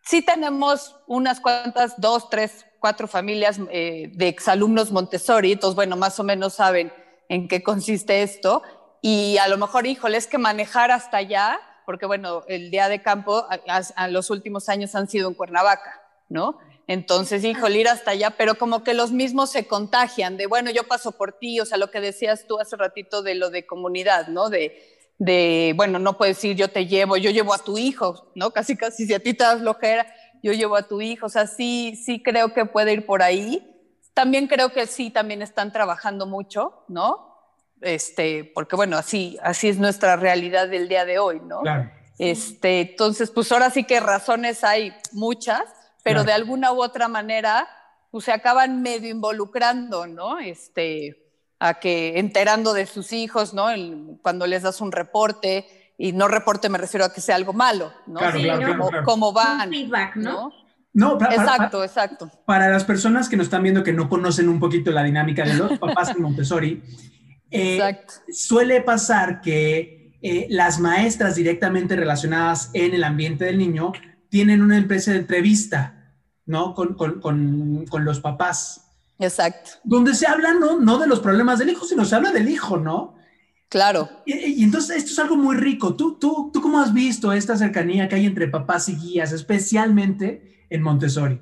Sí 0.04 0.22
tenemos 0.22 0.96
unas 1.06 1.42
cuantas, 1.42 2.00
dos, 2.00 2.30
tres, 2.30 2.66
cuatro 2.84 3.08
familias 3.08 3.62
eh, 3.72 4.12
de 4.14 4.28
exalumnos 4.28 4.92
Montessori, 4.92 5.54
entonces 5.54 5.74
bueno, 5.74 5.96
más 5.96 6.20
o 6.20 6.24
menos 6.26 6.56
saben 6.56 6.92
en 7.30 7.48
qué 7.48 7.64
consiste 7.64 8.24
esto. 8.24 8.62
Y 9.02 9.38
a 9.38 9.48
lo 9.48 9.58
mejor, 9.58 9.88
híjole, 9.88 10.18
es 10.18 10.28
que 10.28 10.38
manejar 10.38 10.92
hasta 10.92 11.16
allá, 11.16 11.62
porque 11.86 12.06
bueno, 12.06 12.44
el 12.50 12.72
día 12.72 12.90
de 12.90 13.02
campo 13.02 13.48
a 13.96 14.08
los 14.10 14.30
últimos 14.30 14.68
años 14.68 14.96
han 14.96 15.08
sido 15.08 15.30
en 15.30 15.34
Cuernavaca, 15.34 16.02
¿no? 16.28 16.58
Entonces, 16.86 17.46
híjole, 17.46 17.80
ir 17.80 17.88
hasta 17.88 18.12
allá, 18.12 18.32
pero 18.32 18.56
como 18.56 18.84
que 18.84 18.94
los 18.94 19.14
mismos 19.14 19.50
se 19.50 19.66
contagian 19.66 20.36
de, 20.36 20.48
bueno, 20.48 20.70
yo 20.70 20.84
paso 20.84 21.14
por 21.14 21.32
ti, 21.32 21.62
o 21.62 21.66
sea, 21.66 21.78
lo 21.78 21.90
que 21.90 22.02
decías 22.02 22.48
tú 22.50 22.60
hace 22.60 22.76
ratito 22.76 23.22
de 23.22 23.36
lo 23.36 23.50
de 23.50 23.66
comunidad, 23.66 24.28
¿no? 24.28 24.50
De, 24.50 25.08
de 25.20 25.72
bueno, 25.78 26.00
no 26.00 26.18
puedes 26.18 26.44
ir, 26.44 26.58
yo 26.58 26.68
te 26.68 26.86
llevo, 26.86 27.16
yo 27.16 27.32
llevo 27.32 27.54
a 27.54 27.60
tu 27.60 27.78
hijo, 27.78 28.30
¿no? 28.36 28.52
Casi, 28.52 28.76
casi, 28.76 29.08
si 29.08 29.14
a 29.14 29.20
ti 29.20 29.34
te 29.34 29.46
das 29.46 29.62
flojera, 29.62 30.06
yo 30.44 30.54
llevo 30.54 30.76
a 30.76 30.88
tu 30.88 31.02
hijo, 31.02 31.26
o 31.26 31.30
sea, 31.30 31.48
sí, 31.48 31.96
sí 31.96 32.22
creo 32.22 32.54
que 32.54 32.66
puede 32.66 32.94
ir 32.94 33.06
por 33.08 33.24
ahí. 33.24 33.68
También 34.14 34.46
creo 34.46 34.70
que 34.70 34.86
sí, 34.86 35.10
también 35.10 35.42
están 35.42 35.72
trabajando 35.72 36.28
mucho, 36.28 36.84
¿no? 36.88 37.34
Este, 37.82 38.52
porque 38.54 38.76
bueno, 38.76 38.98
así, 38.98 39.40
así 39.42 39.70
es 39.70 39.80
nuestra 39.80 40.16
realidad 40.18 40.68
del 40.70 40.88
día 40.88 41.06
de 41.06 41.18
hoy, 41.18 41.40
¿no? 41.40 41.62
Claro. 41.62 41.90
Este, 42.20 42.82
entonces, 42.82 43.32
pues 43.32 43.52
ahora 43.52 43.72
sí 43.72 43.86
que 43.86 44.00
razones 44.00 44.64
hay 44.64 44.94
muchas 45.14 45.64
pero 46.04 46.26
de 46.26 46.34
alguna 46.34 46.74
u 46.74 46.84
otra 46.84 47.08
manera 47.08 47.68
pues, 48.12 48.26
se 48.26 48.32
acaban 48.32 48.82
medio 48.82 49.10
involucrando, 49.10 50.06
¿no? 50.06 50.38
Este, 50.40 51.32
a 51.60 51.80
que 51.80 52.20
enterando 52.20 52.74
de 52.74 52.86
sus 52.86 53.14
hijos, 53.14 53.54
¿no? 53.54 53.68
cuando 54.22 54.46
les 54.46 54.64
das 54.64 54.82
un 54.82 54.92
reporte, 54.92 55.83
y 55.98 56.12
no 56.12 56.28
reporte 56.28 56.70
me 56.70 56.78
refiero 56.78 57.06
a 57.06 57.14
que 57.14 57.22
sea 57.22 57.36
algo 57.36 57.54
malo, 57.54 57.94
¿no? 58.08 58.20
Claro, 58.20 58.40
claro, 58.40 58.90
cómo, 59.06 59.32
van, 59.32 59.70
feedback, 59.70 60.16
¿no? 60.16 60.52
No, 60.94 61.18
exacto, 61.20 61.84
exacto. 61.84 62.30
Para 62.46 62.70
las 62.70 62.84
personas 62.84 63.28
que 63.28 63.36
nos 63.36 63.48
están 63.48 63.64
viendo 63.64 63.84
que 63.84 63.94
no 63.94 64.10
conocen 64.10 64.48
un 64.48 64.60
poquito 64.60 64.92
la 64.92 65.04
dinámica 65.04 65.44
de 65.44 65.56
los 65.56 65.80
papás 65.80 66.10
en 66.10 66.22
Montessori, 66.22 66.84
eh, 67.50 68.00
suele 68.32 68.82
pasar 68.82 69.42
que 69.42 70.18
eh, 70.22 70.48
las 70.50 70.80
maestras 70.80 71.36
directamente 71.36 71.96
relacionadas 71.96 72.70
en 72.74 72.94
el 72.94 73.04
ambiente 73.04 73.46
del 73.46 73.58
niño 73.58 73.92
tienen 74.30 74.62
una 74.62 74.78
empresa 74.78 75.12
de 75.12 75.18
entrevista, 75.18 76.14
¿no? 76.46 76.74
Con, 76.74 76.96
con, 76.96 77.20
con, 77.20 78.06
los 78.06 78.20
papás. 78.20 78.90
Exacto. 79.20 79.72
Donde 79.84 80.14
se 80.14 80.28
habla 80.28 80.54
no, 80.54 80.80
no 80.80 80.98
de 80.98 81.08
los 81.08 81.20
problemas 81.20 81.60
del 81.60 81.70
hijo, 81.70 81.86
sino 81.86 82.06
se 82.06 82.16
habla 82.16 82.32
del 82.32 82.50
hijo, 82.50 82.78
¿no? 82.78 83.16
Claro. 83.74 84.08
Y, 84.24 84.64
entonces 84.64 84.98
esto 84.98 85.14
es 85.14 85.18
algo 85.18 85.36
muy 85.36 85.56
rico. 85.58 85.96
¿Tú, 85.96 86.20
tú, 86.20 86.52
¿Tú 86.54 86.62
cómo 86.62 86.80
has 86.80 86.94
visto 86.94 87.34
esta 87.34 87.58
cercanía 87.58 88.08
que 88.08 88.14
hay 88.14 88.28
entre 88.28 88.48
papás 88.48 88.88
y 88.88 88.96
guías, 88.96 89.32
especialmente 89.32 90.68
en 90.70 90.84
Montessori? 90.84 91.42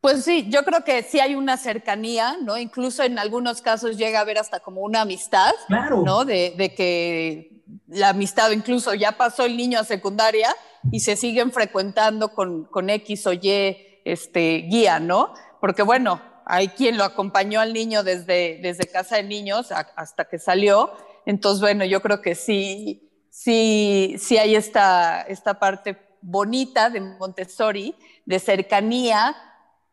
Pues 0.00 0.24
sí, 0.24 0.48
yo 0.48 0.64
creo 0.64 0.82
que 0.82 1.04
sí 1.04 1.20
hay 1.20 1.36
una 1.36 1.56
cercanía, 1.56 2.34
¿no? 2.42 2.58
Incluso 2.58 3.04
en 3.04 3.16
algunos 3.20 3.62
casos 3.62 3.96
llega 3.96 4.18
a 4.18 4.22
haber 4.22 4.38
hasta 4.38 4.58
como 4.58 4.80
una 4.80 5.02
amistad, 5.02 5.52
claro. 5.68 6.02
¿no? 6.04 6.24
De, 6.24 6.54
de 6.58 6.74
que 6.74 7.62
la 7.86 8.08
amistad 8.08 8.50
incluso 8.50 8.92
ya 8.92 9.12
pasó 9.12 9.44
el 9.44 9.56
niño 9.56 9.78
a 9.78 9.84
secundaria 9.84 10.52
y 10.90 10.98
se 10.98 11.14
siguen 11.14 11.52
frecuentando 11.52 12.34
con, 12.34 12.64
con 12.64 12.90
X 12.90 13.24
o 13.28 13.32
Y 13.34 14.00
este, 14.04 14.66
guía, 14.68 14.98
¿no? 14.98 15.32
Porque 15.60 15.82
bueno, 15.82 16.20
hay 16.48 16.68
quien 16.68 16.96
lo 16.96 17.04
acompañó 17.04 17.60
al 17.60 17.74
niño 17.74 18.02
desde, 18.02 18.58
desde 18.62 18.86
casa 18.86 19.16
de 19.16 19.22
niños 19.22 19.70
hasta 19.70 20.24
que 20.24 20.38
salió. 20.38 20.90
Entonces, 21.26 21.60
bueno, 21.60 21.84
yo 21.84 22.00
creo 22.00 22.22
que 22.22 22.34
sí, 22.34 23.10
sí, 23.28 24.16
sí 24.18 24.38
hay 24.38 24.56
esta, 24.56 25.20
esta 25.22 25.58
parte 25.58 25.98
bonita 26.22 26.88
de 26.88 27.02
Montessori, 27.02 27.94
de 28.24 28.38
cercanía, 28.38 29.36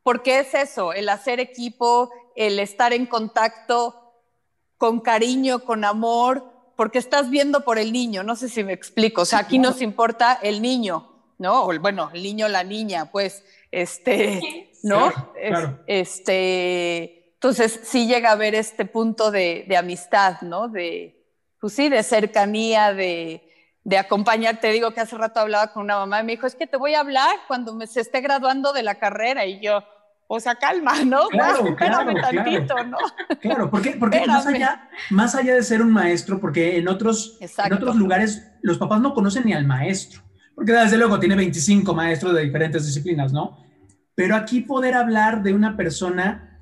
porque 0.02 0.40
es 0.40 0.54
eso, 0.54 0.94
el 0.94 1.10
hacer 1.10 1.42
equipo, 1.42 2.10
el 2.38 2.58
estar 2.60 2.94
en 2.94 3.06
contacto 3.06 4.14
con 4.78 5.02
cariño, 5.02 5.60
con 5.60 5.84
amor, 5.84 6.54
porque 6.78 7.00
estás 7.00 7.30
viendo 7.30 7.66
por 7.66 7.80
el 7.80 7.92
niño, 7.92 8.24
no 8.24 8.38
sé 8.38 8.48
si 8.48 8.64
me 8.64 8.74
explico, 8.74 9.24
o 9.24 9.26
sea, 9.26 9.40
aquí 9.40 9.60
nos 9.60 9.82
importa 9.82 10.40
el 10.42 10.62
niño, 10.62 11.12
¿no? 11.38 11.66
O, 11.66 11.80
bueno, 11.80 12.12
el 12.14 12.24
niño, 12.24 12.48
la 12.48 12.64
niña, 12.64 13.12
pues, 13.12 13.44
este, 13.72 14.70
¿no? 14.86 15.12
Este, 15.88 17.34
entonces 17.34 17.80
sí 17.84 18.08
llega 18.08 18.30
a 18.30 18.34
haber 18.34 18.54
este 18.54 18.86
punto 18.86 19.32
de, 19.32 19.66
amistad, 19.78 20.42
¿no? 20.42 20.68
De, 20.68 21.26
pues 21.60 21.74
sí, 21.74 21.90
de 21.90 22.04
cercanía, 22.04 22.94
de, 22.94 23.52
de 23.84 23.98
acompañar. 23.98 24.60
Te 24.60 24.72
digo 24.72 24.92
que 24.92 25.02
hace 25.02 25.18
rato 25.18 25.40
hablaba 25.40 25.74
con 25.74 25.84
una 25.84 25.98
mamá 25.98 26.22
y 26.22 26.24
me 26.24 26.32
dijo, 26.34 26.46
es 26.46 26.56
que 26.56 26.68
te 26.68 26.78
voy 26.78 26.94
a 26.94 27.00
hablar 27.00 27.36
cuando 27.48 27.74
me 27.74 27.88
se 27.88 28.02
esté 28.02 28.22
graduando 28.22 28.74
de 28.74 28.84
la 28.84 28.96
carrera. 28.96 29.46
Y 29.48 29.60
yo, 29.60 29.84
o 30.28 30.40
sea, 30.40 30.54
calma, 30.54 31.04
¿no? 31.04 31.30
Claro, 31.30 31.66
espérame 31.66 32.22
tantito, 32.22 32.84
¿no? 32.84 32.98
Claro, 33.42 33.72
porque, 33.72 33.92
porque 34.00 34.26
más, 34.28 34.46
allá, 34.46 34.88
más 35.10 35.34
allá 35.34 35.56
de 35.56 35.64
ser 35.64 35.82
un 35.82 35.92
maestro, 35.92 36.40
porque 36.40 36.78
en 36.78 36.88
otros, 36.88 37.40
en 37.42 37.74
otros 37.74 37.96
lugares 37.96 38.52
los 38.62 38.78
papás 38.78 39.02
no 39.02 39.16
conocen 39.16 39.46
ni 39.46 39.54
al 39.54 39.66
maestro, 39.66 40.22
porque 40.54 40.74
desde 40.74 40.98
luego 40.98 41.20
tiene 41.20 41.36
25 41.36 41.92
maestros 41.96 42.36
de 42.36 42.44
diferentes 42.44 42.86
disciplinas, 42.86 43.34
¿no? 43.34 43.65
Pero 44.16 44.36
aquí 44.36 44.62
poder 44.62 44.96
hablar 44.96 45.44
de 45.44 45.54
una 45.54 45.76
persona 45.76 46.56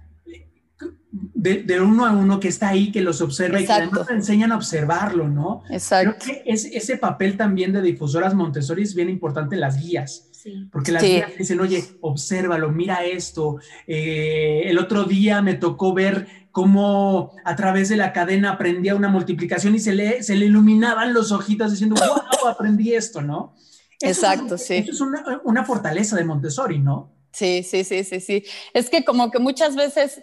de, 1.13 1.81
uno 1.81 2.05
a 2.05 2.11
uno 2.11 2.39
que 2.39 2.47
está 2.47 2.69
ahí, 2.69 2.91
que 2.91 3.01
los 3.01 3.21
observa 3.21 3.59
y 3.59 3.65
que 3.65 3.71
además 3.71 4.07
te 4.07 4.13
enseñan 4.13 4.51
a 4.51 4.55
observarlo, 4.55 5.27
¿no? 5.27 5.63
Exacto. 5.69 6.15
Creo 6.19 6.43
que 6.43 6.51
es, 6.51 6.65
ese 6.65 6.97
papel 6.97 7.37
también 7.37 7.73
de 7.73 7.81
difusoras 7.81 8.33
Montessori 8.33 8.83
es 8.83 8.95
bien 8.95 9.09
importante 9.09 9.55
en 9.55 9.61
las 9.61 9.79
guías. 9.79 10.29
Porque 10.71 10.91
las 10.91 11.03
guías 11.03 11.31
dicen, 11.37 11.59
oye, 11.61 11.83
obsérvalo, 12.01 12.69
mira 12.71 13.05
esto. 13.05 13.59
Eh, 13.87 14.63
el 14.65 14.77
otro 14.77 15.05
día 15.05 15.41
me 15.41 15.53
tocó 15.53 15.93
ver 15.93 16.27
cómo 16.51 17.31
a 17.45 17.55
través 17.55 17.89
de 17.89 17.95
la 17.95 18.11
cadena 18.11 18.51
aprendía 18.51 18.95
una 18.95 19.07
multiplicación 19.07 19.75
y 19.75 19.79
se 19.79 19.93
le, 19.93 20.21
se 20.21 20.35
le 20.35 20.47
iluminaban 20.47 21.13
los 21.13 21.31
ojitos 21.31 21.71
diciendo, 21.71 21.95
wow, 21.95 22.47
aprendí 22.49 22.93
esto, 22.93 23.21
¿no? 23.21 23.55
Exacto, 24.01 24.57
sí. 24.57 24.75
Eso 24.75 24.91
es 24.91 25.01
una, 25.01 25.23
una 25.45 25.63
fortaleza 25.63 26.17
de 26.17 26.25
Montessori, 26.25 26.79
¿no? 26.79 27.12
Sí, 27.33 27.63
sí, 27.63 27.83
sí, 27.83 28.03
sí, 28.03 28.21
sí. 28.21 28.45
Es 28.73 28.89
que 28.89 29.03
como 29.03 29.31
que 29.31 29.39
muchas 29.39 29.75
veces 29.75 30.21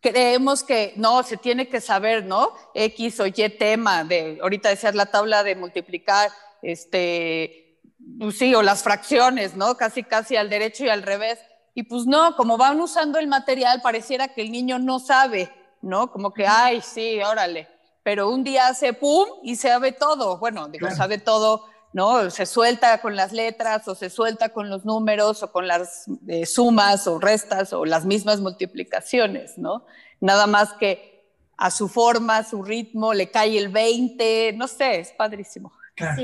creemos 0.00 0.64
que 0.64 0.92
no, 0.96 1.22
se 1.22 1.36
tiene 1.36 1.68
que 1.68 1.80
saber, 1.80 2.24
¿no? 2.24 2.52
X 2.74 3.20
o 3.20 3.26
Y 3.26 3.32
tema, 3.32 4.02
de, 4.02 4.38
ahorita 4.42 4.70
decías 4.70 4.94
la 4.96 5.06
tabla 5.06 5.44
de 5.44 5.54
multiplicar, 5.54 6.30
este, 6.62 7.80
pues 8.18 8.38
sí, 8.38 8.54
o 8.54 8.62
las 8.62 8.82
fracciones, 8.82 9.54
¿no? 9.54 9.76
Casi, 9.76 10.02
casi 10.02 10.34
al 10.34 10.50
derecho 10.50 10.84
y 10.84 10.88
al 10.88 11.02
revés. 11.02 11.38
Y 11.74 11.84
pues 11.84 12.06
no, 12.06 12.34
como 12.34 12.56
van 12.56 12.80
usando 12.80 13.20
el 13.20 13.28
material, 13.28 13.80
pareciera 13.80 14.28
que 14.28 14.42
el 14.42 14.50
niño 14.50 14.80
no 14.80 14.98
sabe, 14.98 15.52
¿no? 15.80 16.10
Como 16.10 16.34
que, 16.34 16.44
ay, 16.46 16.80
sí, 16.80 17.22
órale. 17.22 17.68
Pero 18.02 18.30
un 18.30 18.42
día 18.42 18.66
hace 18.66 18.94
pum 18.94 19.28
y 19.44 19.54
sabe 19.54 19.92
todo. 19.92 20.38
Bueno, 20.38 20.68
digo, 20.68 20.90
sabe 20.90 21.18
todo 21.18 21.69
¿no? 21.92 22.30
Se 22.30 22.46
suelta 22.46 23.00
con 23.00 23.16
las 23.16 23.32
letras 23.32 23.86
o 23.88 23.94
se 23.94 24.10
suelta 24.10 24.50
con 24.50 24.70
los 24.70 24.84
números 24.84 25.42
o 25.42 25.50
con 25.50 25.66
las 25.66 26.06
eh, 26.28 26.46
sumas 26.46 27.06
o 27.06 27.18
restas 27.18 27.72
o 27.72 27.84
las 27.84 28.04
mismas 28.04 28.40
multiplicaciones, 28.40 29.58
¿no? 29.58 29.84
Nada 30.20 30.46
más 30.46 30.72
que 30.74 31.10
a 31.56 31.70
su 31.70 31.88
forma, 31.88 32.38
a 32.38 32.44
su 32.44 32.62
ritmo, 32.62 33.12
le 33.12 33.30
cae 33.30 33.58
el 33.58 33.68
20, 33.68 34.54
no 34.56 34.66
sé, 34.66 35.00
es 35.00 35.12
padrísimo. 35.12 35.72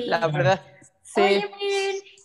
La 0.06 0.26
verdad. 0.28 0.62
Sí. 1.02 1.20
Oye, 1.20 1.50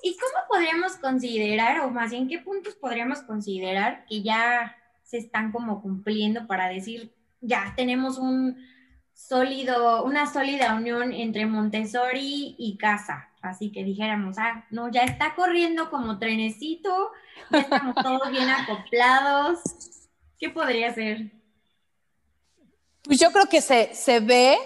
¿y 0.02 0.18
cómo 0.18 0.48
podríamos 0.50 0.96
considerar, 0.96 1.82
o 1.82 1.92
más 1.92 2.12
bien 2.12 2.28
qué 2.28 2.40
puntos 2.40 2.76
podríamos 2.76 3.22
considerar 3.22 4.06
que 4.06 4.22
ya 4.22 4.78
se 5.04 5.18
están 5.18 5.52
como 5.52 5.82
cumpliendo 5.82 6.48
para 6.48 6.70
decir, 6.70 7.14
ya 7.42 7.74
tenemos 7.76 8.18
un 8.18 8.58
sólido, 9.14 10.04
una 10.06 10.32
sólida 10.32 10.76
unión 10.76 11.12
entre 11.12 11.46
Montessori 11.46 12.56
y 12.58 12.78
casa? 12.78 13.31
Así 13.42 13.72
que 13.72 13.84
dijéramos, 13.84 14.38
ah, 14.38 14.66
no, 14.70 14.92
ya 14.92 15.02
está 15.02 15.36
corriendo 15.36 15.90
como 15.90 16.20
trenecito, 16.20 17.12
ya 17.52 17.60
estamos 17.60 17.96
todos 17.96 18.30
bien 18.30 18.50
acoplados. 18.50 19.60
¿Qué 20.38 20.50
podría 20.50 20.94
ser? 20.94 21.32
Pues 23.04 23.20
yo 23.20 23.32
creo 23.32 23.48
que 23.48 23.62
se, 23.62 23.96
se 23.96 24.20
ve 24.20 24.58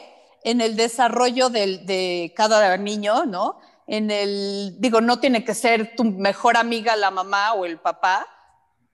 en 0.43 0.61
el 0.61 0.75
desarrollo 0.75 1.49
de 1.49 2.33
cada 2.35 2.75
niño, 2.77 3.25
¿no? 3.25 3.59
En 3.87 4.09
el, 4.09 4.75
digo, 4.79 4.99
no 4.99 5.19
tiene 5.19 5.43
que 5.45 5.53
ser 5.53 5.95
tu 5.95 6.03
mejor 6.03 6.57
amiga 6.57 6.95
la 6.95 7.11
mamá 7.11 7.53
o 7.53 7.65
el 7.65 7.77
papá, 7.79 8.27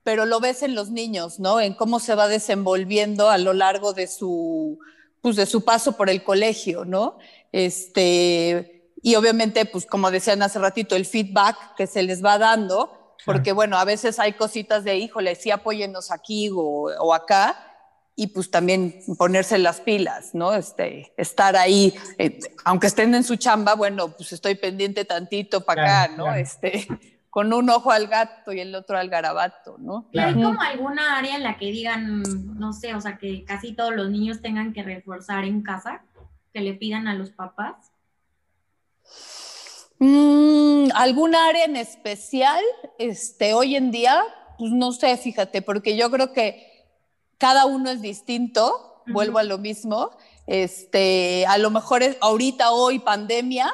pero 0.02 0.26
lo 0.26 0.40
ves 0.40 0.62
en 0.62 0.74
los 0.74 0.90
niños, 0.90 1.40
¿no? 1.40 1.60
En 1.60 1.74
cómo 1.74 1.98
se 1.98 2.14
va 2.14 2.28
desenvolviendo 2.28 3.30
a 3.30 3.38
lo 3.38 3.52
largo 3.52 3.94
de 3.94 4.06
su, 4.06 4.78
pues 5.20 5.36
de 5.36 5.46
su 5.46 5.64
paso 5.64 5.96
por 5.96 6.10
el 6.10 6.22
colegio, 6.22 6.84
¿no? 6.84 7.18
Este, 7.52 8.81
y 9.02 9.16
obviamente, 9.16 9.66
pues 9.66 9.84
como 9.84 10.12
decían 10.12 10.42
hace 10.42 10.60
ratito, 10.60 10.94
el 10.94 11.04
feedback 11.04 11.74
que 11.76 11.88
se 11.88 12.04
les 12.04 12.24
va 12.24 12.38
dando, 12.38 13.16
porque 13.26 13.50
bueno, 13.50 13.76
a 13.76 13.84
veces 13.84 14.20
hay 14.20 14.34
cositas 14.34 14.84
de, 14.84 14.96
híjole, 14.96 15.34
sí 15.34 15.50
apóyennos 15.50 16.12
aquí 16.12 16.50
o, 16.52 17.12
acá, 17.12 17.56
y 18.14 18.28
pues 18.28 18.50
también 18.50 19.00
ponerse 19.18 19.58
las 19.58 19.80
pilas, 19.80 20.34
¿no? 20.34 20.54
Este, 20.54 21.12
estar 21.16 21.56
ahí, 21.56 21.94
eh, 22.18 22.38
aunque 22.64 22.86
estén 22.86 23.14
en 23.14 23.24
su 23.24 23.36
chamba, 23.36 23.74
bueno, 23.74 24.12
pues 24.12 24.32
estoy 24.32 24.54
pendiente 24.54 25.04
tantito 25.04 25.62
para 25.64 26.04
acá, 26.04 26.14
¿no? 26.16 26.32
Este, 26.34 26.86
con 27.30 27.52
un 27.52 27.70
ojo 27.70 27.90
al 27.90 28.06
gato 28.06 28.52
y 28.52 28.60
el 28.60 28.74
otro 28.74 28.98
al 28.98 29.08
garabato, 29.08 29.78
¿no? 29.78 30.06
¿Y 30.12 30.18
hay 30.20 30.34
como 30.34 30.60
alguna 30.60 31.16
área 31.18 31.34
en 31.36 31.42
la 31.42 31.56
que 31.56 31.72
digan, 31.72 32.22
no 32.58 32.72
sé, 32.72 32.94
o 32.94 33.00
sea, 33.00 33.16
que 33.16 33.44
casi 33.44 33.72
todos 33.72 33.96
los 33.96 34.10
niños 34.10 34.42
tengan 34.42 34.72
que 34.72 34.82
reforzar 34.82 35.44
en 35.44 35.62
casa, 35.62 36.02
que 36.52 36.60
le 36.60 36.74
pidan 36.74 37.08
a 37.08 37.14
los 37.14 37.30
papás? 37.30 37.91
Mm, 40.04 40.88
¿Algún 40.96 41.36
área 41.36 41.64
en 41.64 41.76
especial 41.76 42.60
este, 42.98 43.54
hoy 43.54 43.76
en 43.76 43.92
día? 43.92 44.20
Pues 44.58 44.72
no 44.72 44.90
sé, 44.90 45.16
fíjate, 45.16 45.62
porque 45.62 45.96
yo 45.96 46.10
creo 46.10 46.32
que 46.32 46.88
cada 47.38 47.66
uno 47.66 47.88
es 47.88 48.02
distinto, 48.02 49.00
vuelvo 49.06 49.38
a 49.38 49.44
lo 49.44 49.58
mismo. 49.58 50.10
Este, 50.48 51.46
a 51.46 51.56
lo 51.56 51.70
mejor 51.70 52.02
es, 52.02 52.16
ahorita, 52.20 52.72
hoy, 52.72 52.98
pandemia, 52.98 53.72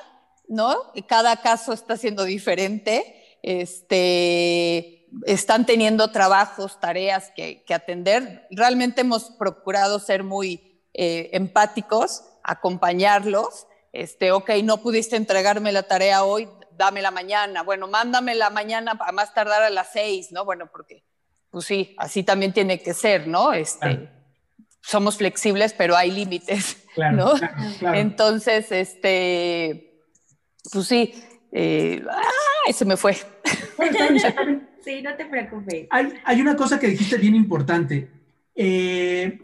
¿no? 0.48 0.76
Cada 1.06 1.38
caso 1.38 1.72
está 1.72 1.96
siendo 1.96 2.24
diferente. 2.24 3.38
Este, 3.42 5.08
están 5.24 5.64
teniendo 5.64 6.10
trabajos, 6.10 6.78
tareas 6.78 7.32
que, 7.34 7.64
atender. 7.70 8.46
Realmente 8.50 9.00
hemos 9.00 9.30
procurado 9.30 9.98
ser 9.98 10.24
muy 10.24 10.82
eh, 10.92 11.30
empáticos, 11.32 12.22
acompañarlos 12.42 13.66
este, 14.00 14.32
ok, 14.32 14.50
no 14.62 14.78
pudiste 14.78 15.16
entregarme 15.16 15.72
la 15.72 15.82
tarea 15.82 16.22
hoy, 16.22 16.48
dámela 16.76 17.10
mañana. 17.10 17.62
Bueno, 17.62 17.88
mándamela 17.88 18.48
mañana 18.50 18.96
a 18.98 19.12
más 19.12 19.34
tardar 19.34 19.62
a 19.62 19.70
las 19.70 19.92
seis, 19.92 20.32
¿no? 20.32 20.44
Bueno, 20.44 20.70
porque, 20.70 21.04
pues 21.50 21.64
sí, 21.64 21.94
así 21.98 22.22
también 22.22 22.52
tiene 22.52 22.80
que 22.80 22.94
ser, 22.94 23.26
¿no? 23.26 23.52
Este, 23.52 24.08
Somos 24.80 25.18
flexibles, 25.18 25.74
pero 25.74 25.96
hay 25.96 26.10
límites, 26.10 26.78
¿no? 27.12 27.32
Entonces, 27.92 28.70
este, 28.72 30.02
pues 30.72 30.86
sí, 30.86 31.12
eh, 31.52 32.02
¡ay, 32.66 32.72
se 32.72 32.84
me 32.84 32.96
fue! 32.96 33.14
sí, 34.84 35.02
no 35.02 35.14
te 35.16 35.26
preocupes. 35.26 35.88
Hay, 35.90 36.40
una 36.40 36.56
cosa 36.56 36.78
que 36.78 36.86
dijiste 36.86 37.16
bien 37.16 37.34
importante. 37.34 38.08
Eh, 38.54 39.40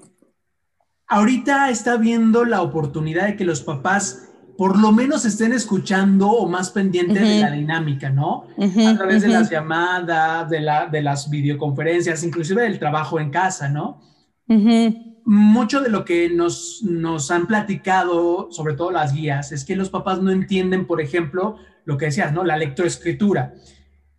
ahorita 1.06 1.70
está 1.70 1.96
viendo 1.96 2.44
la 2.44 2.62
oportunidad 2.62 3.26
de 3.26 3.36
que 3.36 3.44
los 3.44 3.62
papás 3.62 4.33
por 4.56 4.78
lo 4.78 4.92
menos 4.92 5.24
estén 5.24 5.52
escuchando 5.52 6.28
o 6.28 6.48
más 6.48 6.70
pendientes 6.70 7.20
de 7.20 7.40
la 7.40 7.50
dinámica, 7.50 8.10
¿no? 8.10 8.46
a 8.58 8.96
través 8.96 9.22
de 9.22 9.28
las 9.28 9.50
llamadas, 9.50 10.48
de, 10.48 10.60
la, 10.60 10.86
de 10.86 11.02
las 11.02 11.28
videoconferencias, 11.30 12.22
inclusive 12.22 12.62
del 12.62 12.78
trabajo 12.78 13.18
en 13.18 13.30
casa, 13.30 13.68
¿no? 13.68 14.00
Mucho 15.26 15.80
de 15.80 15.88
lo 15.88 16.04
que 16.04 16.28
nos, 16.28 16.82
nos 16.82 17.30
han 17.30 17.46
platicado, 17.46 18.48
sobre 18.50 18.74
todo 18.74 18.90
las 18.90 19.14
guías, 19.14 19.52
es 19.52 19.64
que 19.64 19.74
los 19.74 19.88
papás 19.88 20.20
no 20.20 20.30
entienden, 20.30 20.86
por 20.86 21.00
ejemplo, 21.00 21.56
lo 21.84 21.96
que 21.96 22.06
decías, 22.06 22.32
¿no? 22.32 22.44
La 22.44 22.56
lectoescritura. 22.56 23.54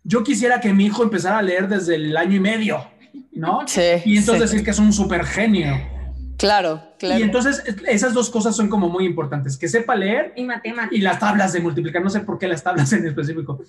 Yo 0.02 0.22
quisiera 0.22 0.60
que 0.60 0.72
mi 0.72 0.86
hijo 0.86 1.02
empezara 1.02 1.38
a 1.38 1.42
leer 1.42 1.68
desde 1.68 1.94
el 1.94 2.16
año 2.16 2.36
y 2.36 2.40
medio, 2.40 2.84
¿no? 3.32 3.62
Sí, 3.66 3.80
y 4.04 4.18
entonces 4.18 4.50
decir 4.50 4.64
que 4.64 4.70
es 4.70 4.78
un 4.78 4.92
super 4.92 5.24
genio. 5.24 5.95
Claro, 6.36 6.82
claro. 6.98 7.18
Y 7.18 7.22
entonces 7.22 7.62
esas 7.86 8.12
dos 8.12 8.30
cosas 8.30 8.54
son 8.54 8.68
como 8.68 8.88
muy 8.88 9.04
importantes, 9.04 9.56
que 9.56 9.68
sepa 9.68 9.96
leer 9.96 10.32
y 10.36 10.44
matemáticas. 10.44 10.98
Y 10.98 11.00
las 11.00 11.18
tablas 11.18 11.52
de 11.52 11.60
multiplicar, 11.60 12.02
no 12.02 12.10
sé 12.10 12.20
por 12.20 12.38
qué 12.38 12.46
las 12.48 12.62
tablas 12.62 12.92
en 12.92 13.06
específico. 13.06 13.60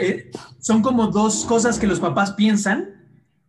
Eh, 0.00 0.30
son 0.60 0.82
como 0.82 1.08
dos 1.08 1.44
cosas 1.44 1.78
que 1.78 1.86
los 1.86 2.00
papás 2.00 2.32
piensan 2.32 2.94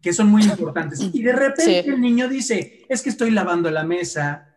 que 0.02 0.14
son 0.14 0.30
muy 0.30 0.44
importantes. 0.44 1.02
Y 1.02 1.22
de 1.22 1.34
repente 1.34 1.80
el 1.80 2.00
niño 2.00 2.30
dice, 2.30 2.86
es 2.88 3.02
que 3.02 3.10
estoy 3.10 3.32
lavando 3.32 3.70
la 3.72 3.84
mesa, 3.84 4.56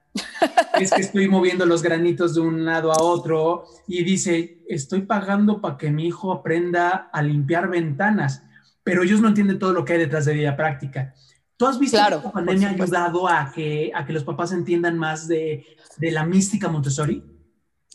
es 0.78 0.92
que 0.92 1.00
estoy 1.00 1.28
moviendo 1.28 1.66
los 1.66 1.82
granitos 1.82 2.34
de 2.34 2.40
un 2.40 2.64
lado 2.64 2.92
a 2.92 3.02
otro 3.02 3.64
y 3.88 4.04
dice, 4.04 4.62
estoy 4.68 5.02
pagando 5.02 5.60
para 5.60 5.76
que 5.76 5.90
mi 5.90 6.06
hijo 6.06 6.32
aprenda 6.32 7.10
a 7.12 7.22
limpiar 7.22 7.68
ventanas 7.68 8.42
pero 8.82 9.02
ellos 9.02 9.20
no 9.20 9.28
entienden 9.28 9.58
todo 9.58 9.72
lo 9.72 9.84
que 9.84 9.94
hay 9.94 9.98
detrás 9.98 10.24
de 10.24 10.34
vida 10.34 10.56
práctica. 10.56 11.14
¿Tú 11.61 11.66
has 11.66 11.79
visto 11.79 11.99
que 12.03 12.11
la 12.11 12.33
pandemia 12.33 12.68
ha 12.68 12.70
ayudado 12.70 13.29
a 13.29 13.53
que, 13.55 13.92
a 13.94 14.07
que 14.07 14.14
los 14.14 14.25
papás 14.25 14.51
entiendan 14.51 14.96
más 14.96 15.29
de, 15.29 15.66
de 15.99 16.11
la 16.11 16.25
mística 16.25 16.70
Montessori? 16.70 17.23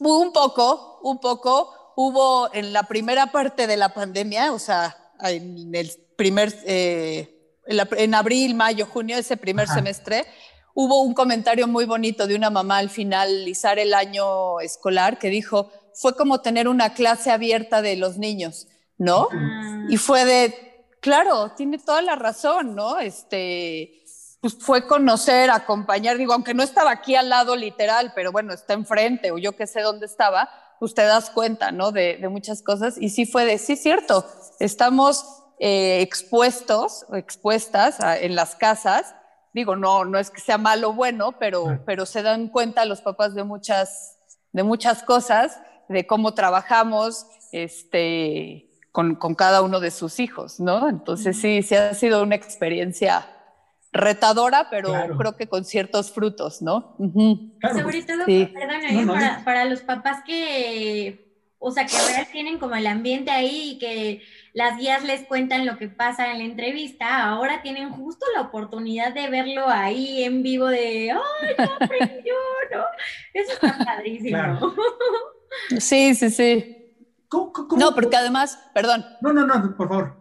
Un 0.01 0.31
poco, 0.31 0.99
un 1.01 1.19
poco. 1.19 1.73
Hubo 1.95 2.53
en 2.53 2.73
la 2.73 2.83
primera 2.83 3.31
parte 3.31 3.65
de 3.65 3.75
la 3.75 3.91
pandemia, 3.91 4.53
o 4.53 4.59
sea, 4.59 4.95
en 5.19 5.73
el 5.73 5.91
primer, 6.15 6.53
eh, 6.67 7.57
en, 7.65 8.13
abril, 8.13 8.53
mayo, 8.53 8.85
junio, 8.85 9.17
ese 9.17 9.35
primer 9.35 9.67
semestre, 9.67 10.27
hubo 10.75 11.01
un 11.01 11.15
comentario 11.15 11.67
muy 11.67 11.85
bonito 11.85 12.27
de 12.27 12.35
una 12.35 12.51
mamá 12.51 12.77
al 12.77 12.91
finalizar 12.91 13.79
el 13.79 13.95
año 13.95 14.59
escolar 14.59 15.17
que 15.17 15.29
dijo, 15.29 15.71
fue 15.95 16.15
como 16.15 16.39
tener 16.41 16.67
una 16.67 16.93
clase 16.93 17.31
abierta 17.31 17.81
de 17.81 17.95
los 17.95 18.19
niños, 18.19 18.67
¿no? 18.99 19.27
Ah. 19.31 19.87
Y 19.89 19.97
fue 19.97 20.23
de, 20.23 20.64
claro, 21.05 21.51
tiene 21.51 21.77
toda 21.77 22.01
la 22.01 22.15
razón, 22.15 22.73
¿no? 22.73 22.97
Este, 22.97 24.01
pues 24.41 24.57
fue 24.59 24.87
conocer, 24.87 25.51
acompañar, 25.51 26.17
digo, 26.17 26.33
aunque 26.33 26.55
no 26.55 26.63
estaba 26.63 26.89
aquí 26.89 27.15
al 27.15 27.29
lado 27.29 27.55
literal, 27.55 28.11
pero 28.15 28.31
bueno, 28.31 28.53
está 28.53 28.73
enfrente 28.73 29.29
o 29.29 29.37
yo 29.37 29.55
que 29.55 29.67
sé 29.67 29.81
dónde 29.81 30.07
estaba, 30.07 30.49
pues 30.79 30.95
te 30.95 31.03
das 31.03 31.29
cuenta, 31.29 31.71
¿no? 31.71 31.91
De, 31.91 32.17
muchas 32.27 32.63
cosas. 32.63 32.95
Y 32.99 33.09
sí 33.09 33.27
fue 33.27 33.45
de, 33.45 33.59
sí, 33.59 33.75
cierto, 33.75 34.25
estamos 34.59 35.43
eh, 35.59 36.01
expuestos 36.01 37.05
o 37.07 37.15
expuestas 37.15 37.99
en 38.19 38.33
las 38.33 38.55
casas. 38.55 39.13
Digo, 39.53 39.75
no, 39.75 40.05
no 40.05 40.17
es 40.17 40.31
que 40.31 40.41
sea 40.41 40.57
malo 40.57 40.89
o 40.89 40.93
bueno, 40.93 41.37
pero, 41.37 41.83
pero 41.85 42.07
se 42.07 42.23
dan 42.23 42.47
cuenta 42.47 42.83
los 42.85 43.01
papás 43.01 43.35
de 43.35 43.43
muchas, 43.43 44.17
de 44.53 44.63
muchas 44.63 45.03
cosas 45.03 45.59
de 45.87 46.07
cómo 46.07 46.33
trabajamos 46.33 47.27
este, 47.51 48.64
con, 48.95 49.15
con, 49.15 49.35
cada 49.35 49.61
uno 49.61 49.81
de 49.81 49.91
sus 49.91 50.21
hijos, 50.21 50.61
¿no? 50.61 50.87
Entonces 50.87 51.35
sí, 51.35 51.61
sí 51.63 51.75
ha 51.75 51.93
sido 51.93 52.23
una 52.23 52.35
experiencia 52.35 53.27
retadora, 53.91 54.69
pero 54.69 54.93
creo 55.17 55.35
que 55.35 55.47
con 55.47 55.65
ciertos 55.65 56.13
frutos, 56.13 56.61
¿no? 56.61 56.95
Sobre 56.97 58.03
todo, 58.03 58.25
perdón, 58.25 59.07
para, 59.07 59.43
para, 59.43 59.65
los 59.65 59.81
papás 59.81 60.23
que, 60.25 61.51
o 61.59 61.71
sea, 61.71 61.85
que 61.85 61.97
ahora 61.97 62.25
tienen 62.31 62.57
como 62.57 62.75
el 62.75 62.87
ambiente 62.87 63.31
ahí 63.31 63.71
y 63.71 63.79
que 63.79 64.21
las 64.53 64.77
guías 64.77 65.03
les 65.03 65.23
cuentan 65.25 65.65
lo 65.65 65.77
que 65.77 65.89
pasa 65.89 66.31
en 66.31 66.37
la 66.37 66.45
entrevista, 66.45 67.25
ahora 67.25 67.61
tienen 67.61 67.89
justo 67.89 68.25
la 68.33 68.43
oportunidad 68.43 69.13
de 69.13 69.29
verlo 69.29 69.67
ahí 69.67 70.23
en 70.23 70.41
vivo 70.41 70.67
de, 70.67 71.11
¡ay, 71.11 71.55
no 71.57 71.71
aprendió, 71.81 72.33
no! 72.71 72.83
Eso 73.33 73.51
está 73.51 73.77
padrísimo. 73.85 74.73
Sí, 75.79 76.15
sí, 76.15 76.29
sí. 76.29 76.84
No, 77.77 77.95
porque 77.95 78.15
además, 78.15 78.59
perdón. 78.73 79.05
No, 79.21 79.33
no, 79.33 79.45
no, 79.45 79.75
por 79.75 79.87
favor. 79.87 80.17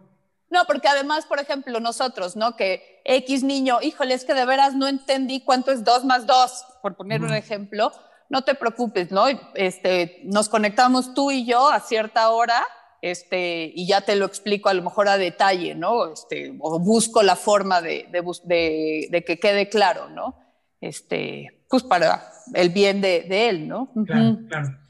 No, 0.49 0.63
porque 0.65 0.87
además, 0.87 1.25
por 1.25 1.39
ejemplo, 1.39 1.79
nosotros, 1.79 2.35
¿no? 2.35 2.55
Que 2.55 3.01
X 3.03 3.43
niño, 3.43 3.79
híjole, 3.81 4.13
es 4.13 4.25
que 4.25 4.33
de 4.33 4.45
veras 4.45 4.75
no 4.75 4.87
entendí 4.87 5.41
cuánto 5.41 5.71
es 5.71 5.83
2 5.83 6.05
más 6.05 6.25
2, 6.25 6.65
por 6.81 6.95
poner 6.95 7.21
un 7.21 7.33
ejemplo. 7.33 7.91
No 8.29 8.43
te 8.43 8.55
preocupes, 8.55 9.11
¿no? 9.11 9.25
Este, 9.55 10.21
nos 10.23 10.49
conectamos 10.49 11.13
tú 11.13 11.31
y 11.31 11.45
yo 11.45 11.69
a 11.69 11.79
cierta 11.79 12.29
hora 12.29 12.63
este, 13.01 13.71
y 13.75 13.87
ya 13.87 14.01
te 14.01 14.15
lo 14.15 14.25
explico 14.25 14.69
a 14.69 14.73
lo 14.73 14.81
mejor 14.81 15.07
a 15.07 15.17
detalle, 15.17 15.75
¿no? 15.75 16.11
Este, 16.11 16.55
o 16.59 16.79
busco 16.79 17.21
la 17.21 17.35
forma 17.35 17.81
de, 17.81 18.07
de, 18.11 19.07
de, 19.09 19.23
que 19.23 19.39
quede 19.39 19.69
claro, 19.69 20.09
¿no? 20.09 20.39
Este, 20.81 21.65
pues 21.69 21.83
para 21.83 22.31
el 22.53 22.69
bien 22.69 23.01
de, 23.01 23.49
él, 23.49 23.67
¿no? 23.67 23.91
Claro, 24.05 24.39
claro 24.47 24.85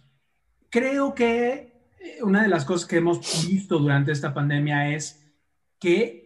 creo 0.75 1.15
que 1.15 1.74
una 2.21 2.43
de 2.43 2.47
las 2.47 2.65
cosas 2.65 2.87
que 2.87 2.97
hemos 2.97 3.47
visto 3.47 3.79
durante 3.79 4.11
esta 4.11 4.33
pandemia 4.33 4.95
es 4.95 5.23
que 5.79 6.25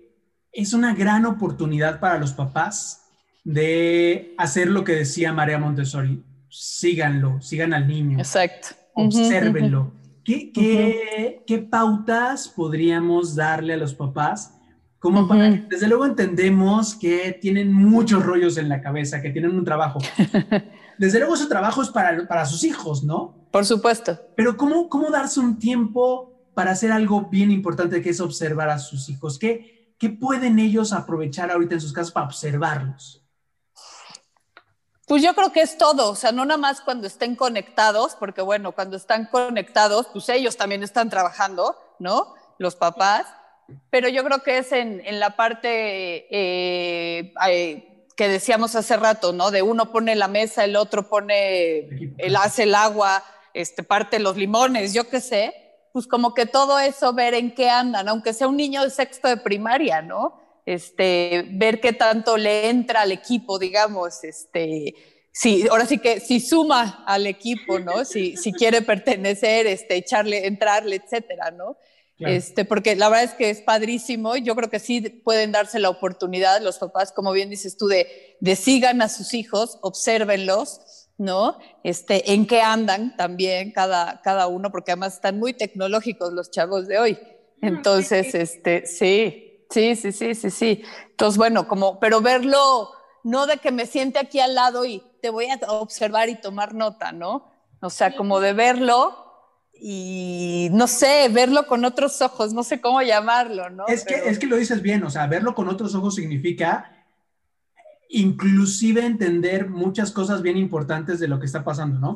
es 0.52 0.74
una 0.74 0.94
gran 0.96 1.26
oportunidad 1.26 2.00
para 2.00 2.18
los 2.18 2.34
papás 2.34 3.10
de 3.44 4.34
hacer 4.38 4.70
lo 4.70 4.84
que 4.84 4.94
decía 4.94 5.34
María 5.34 5.58
Montessori. 5.58 6.24
Síganlo, 6.50 7.42
sigan 7.42 7.74
al 7.74 7.88
niño. 7.88 8.18
Exacto. 8.18 8.70
Obsérvenlo. 8.94 9.94
¿Qué, 10.24 10.52
qué, 11.46 11.58
pautas 11.58 12.48
podríamos 12.50 13.36
darle 13.36 13.74
a 13.74 13.78
los 13.78 13.94
papás? 13.94 14.56
Como 15.00 15.28
para, 15.28 15.50
desde 15.50 15.88
luego 15.88 16.06
entendemos 16.06 16.94
que 16.94 17.38
tienen 17.42 17.74
muchos 17.74 18.24
rollos 18.24 18.58
en 18.58 18.70
la 18.70 18.82
cabeza, 18.82 19.22
que 19.22 19.30
tienen 19.30 19.56
un 19.56 19.64
trabajo. 19.64 20.00
Desde 20.98 21.20
luego 21.20 21.38
su 21.38 21.48
trabajo 21.48 21.82
es 21.82 21.90
para, 21.90 22.28
para 22.28 22.46
sus 22.46 22.66
hijos, 22.66 23.04
¿no? 23.04 23.39
Por 23.52 23.66
supuesto. 23.66 24.20
Pero 24.36 24.58
¿cómo, 24.58 24.90
¿cómo 24.90 25.10
darse 25.10 25.40
un 25.40 25.58
tiempo 25.58 26.34
para 26.54 26.72
hacer 26.72 26.92
algo 26.92 27.30
bien 27.30 27.52
importante 27.52 28.02
que 28.02 28.10
es 28.10 28.22
observar 28.22 28.70
a 28.70 28.80
sus 28.80 29.10
hijos? 29.10 29.40
¿Qué, 29.40 29.96
¿Qué 29.98 30.10
pueden 30.10 30.60
ellos 30.60 30.94
aprovechar 30.94 31.52
ahorita 31.52 31.76
en 31.76 31.82
sus 31.82 31.94
casas 31.94 32.12
para 32.12 32.26
observarlos? 32.28 33.24
Pues 35.08 35.24
yo 35.24 35.34
creo 35.34 35.52
que 35.52 35.62
es 35.62 35.78
todo, 35.80 36.12
o 36.12 36.16
sea, 36.16 36.32
no 36.32 36.46
nada 36.46 36.60
más 36.60 36.82
cuando 36.82 37.08
estén 37.08 37.36
conectados, 37.36 38.16
porque 38.20 38.44
bueno, 38.44 38.74
cuando 38.74 38.96
están 38.96 39.26
conectados, 39.26 40.08
pues 40.14 40.30
ellos 40.30 40.56
también 40.56 40.84
están 40.84 41.10
trabajando, 41.10 41.76
¿no? 41.98 42.36
Los 42.60 42.76
papás, 42.76 43.26
pero 43.90 44.08
yo 44.08 44.24
creo 44.24 44.44
que 44.44 44.60
es 44.60 44.72
en, 44.72 45.02
en 45.04 45.20
la 45.20 45.36
parte 45.36 46.28
eh, 46.30 47.34
que 48.16 48.28
decíamos 48.28 48.76
hace 48.76 48.98
rato, 48.98 49.34
¿no? 49.34 49.50
De 49.50 49.64
uno 49.64 49.92
pone 49.92 50.16
la 50.16 50.28
mesa, 50.28 50.64
el 50.64 50.76
otro 50.76 51.10
pone, 51.10 52.14
el 52.18 52.36
hace 52.36 52.64
el 52.64 52.76
agua, 52.76 53.24
este, 53.54 53.84
parte 53.84 54.20
los 54.20 54.38
limones, 54.38 54.94
yo 54.94 55.10
qué 55.10 55.22
sé, 55.22 55.54
pues 55.94 56.08
como 56.08 56.34
que 56.34 56.46
todo 56.46 56.80
eso, 56.80 57.14
ver 57.14 57.34
en 57.34 57.54
qué 57.54 57.70
andan, 57.70 58.08
aunque 58.08 58.34
sea 58.34 58.48
un 58.48 58.58
niño 58.58 58.84
de 58.84 58.90
sexto 58.90 59.28
de 59.28 59.38
primaria, 59.38 60.02
¿no? 60.02 60.40
Este, 60.66 61.46
ver 61.52 61.82
qué 61.82 61.94
tanto 61.94 62.38
le 62.38 62.70
entra 62.70 63.02
al 63.02 63.12
equipo, 63.12 63.58
digamos, 63.58 64.24
este, 64.24 64.94
sí, 65.32 65.66
ahora 65.70 65.86
sí 65.86 65.98
que 65.98 66.20
si 66.20 66.40
suma 66.40 67.04
al 67.08 67.26
equipo, 67.26 67.80
¿no? 67.80 68.06
Si, 68.06 68.38
si 68.38 68.54
quiere 68.54 68.82
pertenecer, 68.82 69.66
este, 69.66 69.96
echarle, 69.96 70.46
entrarle, 70.46 70.98
etcétera, 70.98 71.52
¿no? 71.52 71.78
Este, 72.20 72.66
porque 72.66 72.98
la 72.98 73.08
verdad 73.08 73.24
es 73.24 73.34
que 73.34 73.50
es 73.50 73.62
padrísimo 73.62 74.36
y 74.36 74.44
yo 74.44 74.54
creo 74.54 74.70
que 74.70 74.80
sí 74.80 75.00
pueden 75.02 75.54
darse 75.54 75.80
la 75.80 75.90
oportunidad 75.90 76.62
los 76.62 76.78
papás, 76.78 77.14
como 77.14 77.32
bien 77.32 77.50
dices 77.50 77.78
tú, 77.78 77.88
de, 77.88 78.36
de 78.42 78.56
sigan 78.58 79.02
a 79.02 79.08
sus 79.08 79.34
hijos, 79.34 79.80
obsérvenlos, 79.82 80.82
¿no? 81.20 81.60
Este, 81.84 82.34
en 82.34 82.48
qué 82.48 82.62
andan 82.62 83.16
también 83.16 83.72
cada, 83.72 84.22
cada 84.22 84.48
uno, 84.48 84.72
porque 84.72 84.92
además 84.92 85.16
están 85.16 85.38
muy 85.38 85.54
tecnológicos 85.54 86.34
los 86.34 86.50
chavos 86.50 86.88
de 86.88 86.98
hoy. 86.98 87.20
Entonces, 87.62 88.34
este, 88.34 88.88
sí, 88.88 89.66
sí, 89.70 89.96
sí, 89.96 90.12
sí, 90.12 90.34
sí, 90.34 90.50
sí. 90.50 90.84
Entonces, 91.12 91.38
bueno, 91.38 91.68
como, 91.68 92.00
pero 92.00 92.22
verlo, 92.22 92.90
no 93.24 93.46
de 93.48 93.58
que 93.58 93.72
me 93.72 93.86
siente 93.86 94.18
aquí 94.18 94.40
al 94.40 94.56
lado 94.56 94.86
y 94.86 95.04
te 95.22 95.30
voy 95.30 95.48
a 95.48 95.60
observar 95.74 96.30
y 96.30 96.40
tomar 96.40 96.74
nota, 96.74 97.12
¿no? 97.12 97.52
O 97.82 97.90
sea, 97.90 98.16
como 98.16 98.40
de 98.40 98.54
verlo 98.54 99.26
y 99.74 100.70
no 100.72 100.88
sé, 100.88 101.28
verlo 101.30 101.68
con 101.68 101.84
otros 101.84 102.22
ojos, 102.22 102.54
no 102.54 102.64
sé 102.64 102.80
cómo 102.80 103.02
llamarlo, 103.02 103.70
¿no? 103.70 103.88
Es 103.88 104.06
que, 104.06 104.16
es 104.16 104.40
que 104.40 104.48
lo 104.48 104.56
dices 104.56 104.82
bien, 104.82 105.04
o 105.04 105.10
sea, 105.10 105.28
verlo 105.28 105.54
con 105.54 105.68
otros 105.68 105.96
ojos 105.96 106.16
significa 106.16 106.99
inclusive 108.10 109.06
entender 109.06 109.70
muchas 109.70 110.12
cosas 110.12 110.42
bien 110.42 110.58
importantes 110.58 111.20
de 111.20 111.28
lo 111.28 111.40
que 111.40 111.46
está 111.46 111.64
pasando, 111.64 112.00
¿no? 112.00 112.16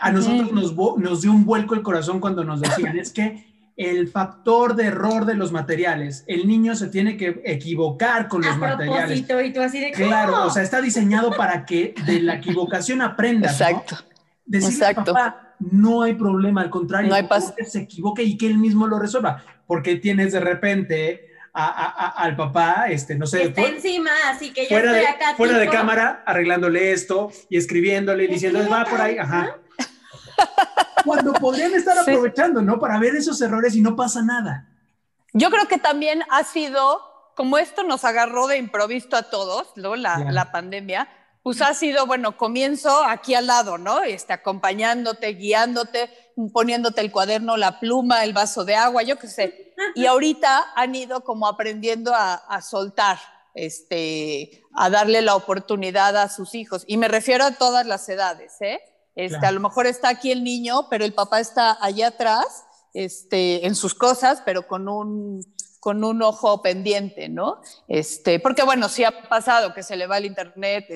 A 0.00 0.10
nosotros 0.10 0.52
nos, 0.52 0.74
nos 0.98 1.22
dio 1.22 1.32
un 1.32 1.44
vuelco 1.44 1.74
el 1.74 1.82
corazón 1.82 2.20
cuando 2.20 2.44
nos 2.44 2.60
decían, 2.60 2.98
es 2.98 3.12
que 3.12 3.46
el 3.76 4.08
factor 4.08 4.74
de 4.74 4.86
error 4.86 5.24
de 5.24 5.34
los 5.34 5.52
materiales, 5.52 6.24
el 6.26 6.46
niño 6.46 6.74
se 6.74 6.88
tiene 6.88 7.16
que 7.16 7.40
equivocar 7.44 8.28
con 8.28 8.42
los 8.42 8.58
materiales. 8.58 9.20
Y 9.20 9.52
tú 9.52 9.60
así 9.60 9.80
de 9.80 9.92
Claro, 9.92 10.46
o 10.46 10.50
sea, 10.50 10.62
está 10.62 10.80
diseñado 10.80 11.30
para 11.30 11.64
que 11.64 11.94
de 12.04 12.20
la 12.20 12.34
equivocación 12.34 13.00
aprenda. 13.00 13.50
Exacto. 13.50 13.96
Decirle 14.44 14.88
Exacto. 14.88 15.12
papá, 15.14 15.54
no 15.60 16.02
hay 16.02 16.14
problema, 16.14 16.62
al 16.62 16.70
contrario, 16.70 17.10
no 17.10 17.14
hay 17.14 17.28
que 17.56 17.64
se 17.64 17.80
equivoque 17.82 18.24
y 18.24 18.36
que 18.36 18.48
él 18.48 18.58
mismo 18.58 18.86
lo 18.86 18.98
resuelva. 18.98 19.42
Porque 19.66 19.96
tienes 19.96 20.32
de 20.32 20.40
repente 20.40 21.31
al 21.52 22.36
papá, 22.36 22.86
este, 22.88 23.14
no 23.14 23.26
sé. 23.26 23.44
Está 23.44 23.62
encima, 23.62 24.10
así 24.26 24.52
que 24.52 24.62
yo 24.62 24.68
fuera 24.68 24.96
estoy 24.96 25.00
de, 25.00 25.06
acá. 25.06 25.34
Fuera 25.36 25.58
de 25.58 25.68
cámara, 25.68 26.22
arreglándole 26.26 26.92
esto 26.92 27.30
y 27.50 27.58
escribiéndole 27.58 28.24
y 28.24 28.28
diciendo, 28.28 28.66
va 28.70 28.84
por 28.84 29.00
ahí, 29.00 29.18
ajá. 29.18 29.58
Cuando 31.04 31.32
podrían 31.34 31.74
estar 31.74 31.98
aprovechando, 31.98 32.62
¿no? 32.62 32.78
Para 32.78 32.98
ver 32.98 33.14
esos 33.16 33.40
errores 33.42 33.74
y 33.74 33.80
no 33.82 33.96
pasa 33.96 34.22
nada. 34.22 34.68
Yo 35.32 35.50
creo 35.50 35.66
que 35.68 35.78
también 35.78 36.22
ha 36.30 36.44
sido, 36.44 37.00
como 37.36 37.58
esto 37.58 37.82
nos 37.82 38.04
agarró 38.04 38.46
de 38.46 38.56
improviso 38.56 39.16
a 39.16 39.24
todos, 39.24 39.68
¿no? 39.76 39.96
La, 39.96 40.18
la 40.30 40.52
pandemia, 40.52 41.08
pues 41.42 41.60
ha 41.60 41.74
sido, 41.74 42.06
bueno, 42.06 42.36
comienzo 42.36 43.04
aquí 43.04 43.34
al 43.34 43.48
lado, 43.48 43.76
¿no? 43.76 44.02
Este, 44.02 44.32
acompañándote, 44.32 45.34
guiándote, 45.34 46.08
poniéndote 46.52 47.00
el 47.00 47.12
cuaderno, 47.12 47.56
la 47.56 47.80
pluma, 47.80 48.24
el 48.24 48.32
vaso 48.32 48.64
de 48.64 48.74
agua, 48.74 49.02
yo 49.02 49.18
qué 49.18 49.28
sé. 49.28 49.74
Y 49.94 50.06
ahorita 50.06 50.72
han 50.76 50.94
ido 50.94 51.22
como 51.24 51.46
aprendiendo 51.46 52.12
a, 52.14 52.60
soltar, 52.62 53.18
este, 53.54 54.62
a 54.74 54.90
darle 54.90 55.22
la 55.22 55.34
oportunidad 55.34 56.16
a 56.16 56.28
sus 56.28 56.54
hijos. 56.54 56.84
Y 56.86 56.98
me 56.98 57.08
refiero 57.08 57.44
a 57.44 57.52
todas 57.52 57.84
las 57.86 58.08
edades, 58.08 58.60
¿eh? 58.60 58.80
Este, 59.16 59.44
A 59.44 59.50
lo 59.50 59.60
mejor 59.60 59.86
está 59.86 60.08
aquí 60.08 60.30
el 60.30 60.44
niño, 60.44 60.88
pero 60.88 61.04
el 61.04 61.14
papá 61.14 61.40
está 61.40 61.76
allá 61.84 62.08
atrás, 62.08 62.64
este, 62.94 63.66
en 63.66 63.74
sus 63.74 63.94
cosas, 63.94 64.42
pero 64.44 64.66
con 64.66 64.88
un 64.88 65.44
con 65.82 66.04
un 66.04 66.22
ojo 66.22 66.62
pendiente, 66.62 67.28
¿no? 67.28 67.60
Este, 67.88 68.38
porque 68.38 68.62
bueno, 68.62 68.88
sí 68.88 69.02
ha 69.02 69.28
pasado 69.28 69.74
que 69.74 69.82
se 69.82 69.96
le 69.96 70.06
va 70.06 70.18
el 70.18 70.26
internet, 70.26 70.86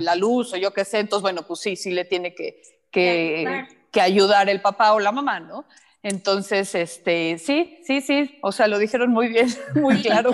la 0.00 0.16
luz 0.16 0.52
o 0.52 0.56
yo 0.56 0.72
qué 0.72 0.84
sé, 0.84 0.98
entonces 0.98 1.22
bueno, 1.22 1.46
pues 1.46 1.60
sí, 1.60 1.76
sí 1.76 1.92
le 1.92 2.04
tiene 2.04 2.34
que, 2.34 2.60
que, 2.90 3.68
que 3.90 4.00
ayudar 4.00 4.48
el 4.48 4.60
papá 4.60 4.92
o 4.92 5.00
la 5.00 5.12
mamá, 5.12 5.40
¿no? 5.40 5.64
Entonces, 6.02 6.74
este, 6.74 7.38
sí, 7.38 7.78
sí, 7.84 8.00
sí, 8.00 8.38
o 8.42 8.52
sea, 8.52 8.68
lo 8.68 8.78
dijeron 8.78 9.10
muy 9.10 9.28
bien, 9.28 9.48
muy 9.74 10.00
claro. 10.02 10.30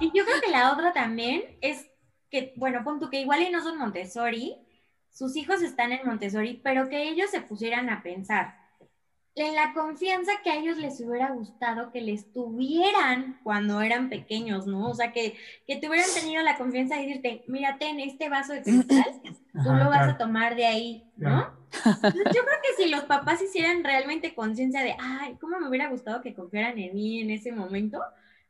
y 0.00 0.06
yo 0.06 0.24
creo 0.24 0.40
que 0.42 0.50
la 0.50 0.72
otra 0.72 0.92
también 0.92 1.42
es 1.60 1.86
que, 2.30 2.54
bueno, 2.56 2.82
punto 2.82 3.10
que 3.10 3.20
igual 3.20 3.42
y 3.42 3.50
no 3.50 3.62
son 3.62 3.78
Montessori, 3.78 4.56
sus 5.10 5.36
hijos 5.36 5.60
están 5.60 5.92
en 5.92 6.06
Montessori, 6.06 6.60
pero 6.64 6.88
que 6.88 7.10
ellos 7.10 7.30
se 7.30 7.42
pusieran 7.42 7.90
a 7.90 8.02
pensar, 8.02 8.56
en 9.34 9.54
la 9.54 9.72
confianza 9.72 10.32
que 10.44 10.50
a 10.50 10.56
ellos 10.56 10.76
les 10.76 11.00
hubiera 11.00 11.30
gustado 11.30 11.90
que 11.90 12.02
les 12.02 12.30
tuvieran 12.32 13.40
cuando 13.42 13.80
eran 13.80 14.10
pequeños, 14.10 14.66
¿no? 14.66 14.90
O 14.90 14.94
sea, 14.94 15.12
que, 15.12 15.36
que 15.66 15.76
te 15.76 15.88
hubieran 15.88 16.10
tenido 16.14 16.42
la 16.42 16.58
confianza 16.58 16.96
de 16.96 17.06
decirte, 17.06 17.44
mírate 17.46 17.88
en 17.88 18.00
este 18.00 18.28
vaso 18.28 18.52
de 18.52 18.62
cristal, 18.62 19.20
tú 19.64 19.72
lo 19.72 19.88
vas 19.88 20.08
a 20.08 20.18
tomar 20.18 20.54
de 20.54 20.66
ahí, 20.66 21.10
¿no? 21.16 21.60
yo 21.72 22.12
creo 22.12 22.60
que 22.62 22.82
si 22.82 22.90
los 22.90 23.04
papás 23.04 23.40
hicieran 23.40 23.82
realmente 23.82 24.34
conciencia 24.34 24.82
de, 24.82 24.94
ay, 24.98 25.36
¿cómo 25.40 25.58
me 25.58 25.68
hubiera 25.68 25.88
gustado 25.88 26.20
que 26.20 26.34
confiaran 26.34 26.78
en 26.78 26.94
mí 26.94 27.20
en 27.20 27.30
ese 27.30 27.52
momento? 27.52 28.02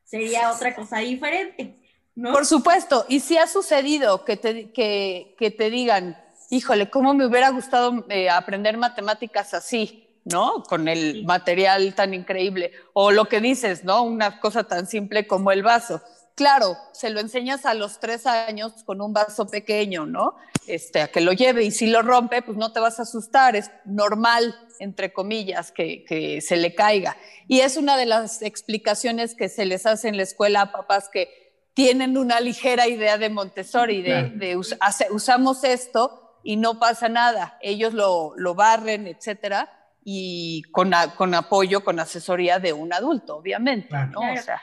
Sería 0.03 0.51
otra 0.51 0.75
cosa 0.75 0.99
diferente, 0.99 1.79
¿no? 2.17 2.33
Por 2.33 2.45
supuesto, 2.45 3.07
y 3.09 3.21
si 3.21 3.39
ha 3.39 3.47
sucedido 3.47 4.25
que 4.25 4.37
te, 4.37 4.73
que, 4.73 5.37
que 5.39 5.53
te 5.53 5.71
digan, 5.71 6.17
híjole, 6.51 6.91
¿cómo 6.91 7.15
me 7.15 7.25
hubiera 7.25 7.51
gustado 7.51 8.05
eh, 8.09 8.29
aprender 8.29 8.77
matemáticas 8.77 9.55
así? 9.55 10.12
¿No? 10.25 10.63
Con 10.63 10.89
el 10.89 11.25
material 11.25 11.95
tan 11.95 12.15
increíble. 12.15 12.73
O 12.93 13.11
lo 13.11 13.27
que 13.27 13.41
dices, 13.41 13.85
¿no? 13.85 14.03
Una 14.03 14.41
cosa 14.41 14.65
tan 14.65 14.87
simple 14.87 15.27
como 15.27 15.53
el 15.53 15.63
vaso. 15.63 16.03
Claro, 16.35 16.77
se 16.93 17.11
lo 17.11 17.21
enseñas 17.21 17.67
a 17.67 17.75
los 17.75 18.01
tres 18.01 18.27
años 18.27 18.73
con 18.85 19.03
un 19.03 19.13
vaso 19.13 19.47
pequeño, 19.47 20.07
¿no? 20.07 20.37
Este, 20.67 21.03
a 21.03 21.09
que 21.09 21.21
lo 21.21 21.33
lleve 21.33 21.65
y 21.65 21.71
si 21.71 21.89
lo 21.89 22.03
rompe, 22.03 22.41
pues 22.41 22.57
no 22.57 22.73
te 22.73 22.81
vas 22.81 22.99
a 22.99 23.03
asustar, 23.03 23.55
es 23.55 23.71
normal, 23.85 24.57
entre 24.79 25.13
comillas, 25.13 25.73
que, 25.73 26.05
que 26.05 26.41
se 26.41 26.57
le 26.57 26.75
caiga. 26.75 27.17
Y 27.49 27.61
es 27.61 27.77
una 27.77 27.97
de 27.99 28.07
las 28.07 28.41
explicaciones 28.41 29.35
que 29.35 29.51
se 29.51 29.67
les 29.67 29.85
hace 29.85 30.09
en 30.09 30.17
la 30.17 30.23
escuela 30.23 30.63
a 30.63 30.73
papás 30.73 31.11
que 31.13 31.43
tienen 31.75 32.17
una 32.17 32.41
ligera 32.41 32.87
idea 32.89 33.19
de 33.19 33.29
Montessori, 33.29 34.03
de, 34.03 34.31
de 34.31 34.57
usamos 34.57 35.65
esto 35.65 36.39
y 36.43 36.57
no 36.57 36.79
pasa 36.79 37.09
nada, 37.09 37.59
ellos 37.63 37.95
lo, 37.95 38.35
lo 38.37 38.55
barren, 38.55 39.07
etcétera 39.07 39.82
y 40.05 40.63
con, 40.73 40.93
con, 41.17 41.35
apoyo, 41.35 41.85
con 41.85 42.01
asesoría 42.01 42.59
de 42.59 42.73
un 42.73 42.93
adulto, 42.93 43.37
obviamente, 43.37 43.95
¿no? 44.11 44.21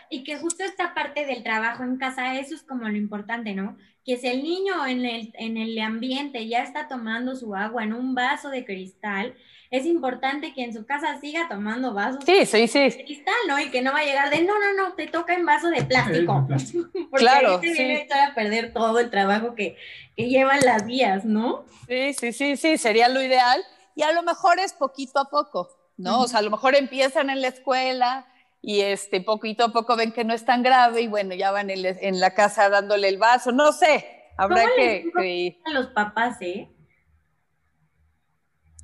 y 0.10 0.24
que 0.24 0.38
justo 0.38 0.64
esta 0.64 0.94
parte 0.94 1.26
del 1.26 1.44
trabajo 1.44 1.84
en 1.84 1.98
casa, 1.98 2.38
eso 2.38 2.56
es 2.56 2.64
como 2.64 2.88
lo 2.90 2.98
importante, 2.98 3.54
¿no? 3.54 3.78
Que 4.04 4.18
si 4.18 4.28
el 4.28 4.44
niño 4.44 4.86
en 4.86 5.06
el, 5.06 5.32
en 5.36 5.58
el 5.58 5.78
ambiente 5.80 6.48
ya 6.48 6.64
está 6.64 6.88
tomando 6.88 7.36
su 7.36 7.56
agua 7.56 7.84
en 7.84 7.94
un 7.94 8.16
vaso 8.16 8.50
de 8.50 8.66
cristal, 8.66 9.36
es 9.72 9.86
importante 9.86 10.54
que 10.54 10.64
en 10.64 10.74
su 10.74 10.86
casa 10.86 11.20
siga 11.22 11.48
tomando 11.48 11.94
vasos 11.94 12.24
sí, 12.26 12.46
sí, 12.46 12.68
sí. 12.68 12.80
de 12.80 13.06
cristal, 13.06 13.36
¿no? 13.48 13.60
Y 13.60 13.70
que 13.70 13.82
no 13.82 13.94
va 13.94 14.00
a 14.00 14.04
llegar 14.04 14.30
de, 14.32 14.42
no, 14.42 14.56
no, 14.60 14.74
no, 14.74 14.94
te 14.94 15.08
toca 15.08 15.36
en 15.36 15.46
vaso 15.46 15.70
de 15.70 15.84
plástico. 15.84 16.48
Porque 17.12 17.18
claro, 17.18 17.60
ahí 17.62 17.76
se 17.76 17.84
viene 17.84 18.08
a 18.12 18.34
perder 18.34 18.74
todo 18.74 19.00
el 19.00 19.10
trabajo 19.12 19.54
que, 19.54 19.78
que 20.18 20.28
llevan 20.28 20.60
las 20.62 20.86
vías, 20.86 21.24
¿no? 21.24 21.66
Sí, 21.88 22.14
sí, 22.14 22.34
sí, 22.34 22.58
sí, 22.58 22.78
sería 22.78 23.10
lo 23.10 23.22
ideal 23.22 23.62
y 24.00 24.02
a 24.02 24.14
lo 24.14 24.24
mejor 24.24 24.60
es 24.60 24.72
poquito 24.72 25.20
a 25.20 25.26
poco, 25.26 25.78
¿no? 25.98 26.22
O 26.22 26.28
sea, 26.30 26.40
a 26.40 26.42
lo 26.42 26.50
mejor 26.50 26.74
empiezan 26.74 27.30
en 27.30 27.42
la 27.42 27.50
escuela 27.50 28.26
y 28.62 28.80
este, 28.80 29.20
poquito 29.20 29.66
a 29.66 29.74
poco 29.74 29.98
ven 29.98 30.14
que 30.14 30.24
no 30.24 30.34
es 30.34 30.46
tan 30.46 30.64
grave 30.64 31.02
y 31.02 31.08
bueno, 31.08 31.36
ya 31.36 31.52
van 31.52 31.70
en, 31.70 32.20
la 32.22 32.34
casa 32.34 32.70
dándole 32.70 33.10
el 33.10 33.18
vaso, 33.18 33.52
no 33.52 33.74
sé, 33.74 34.06
habrá 34.38 34.64
que, 34.78 35.60
A 35.66 35.72
los 35.72 35.88
papás, 35.88 36.38
¿eh? 36.40 36.70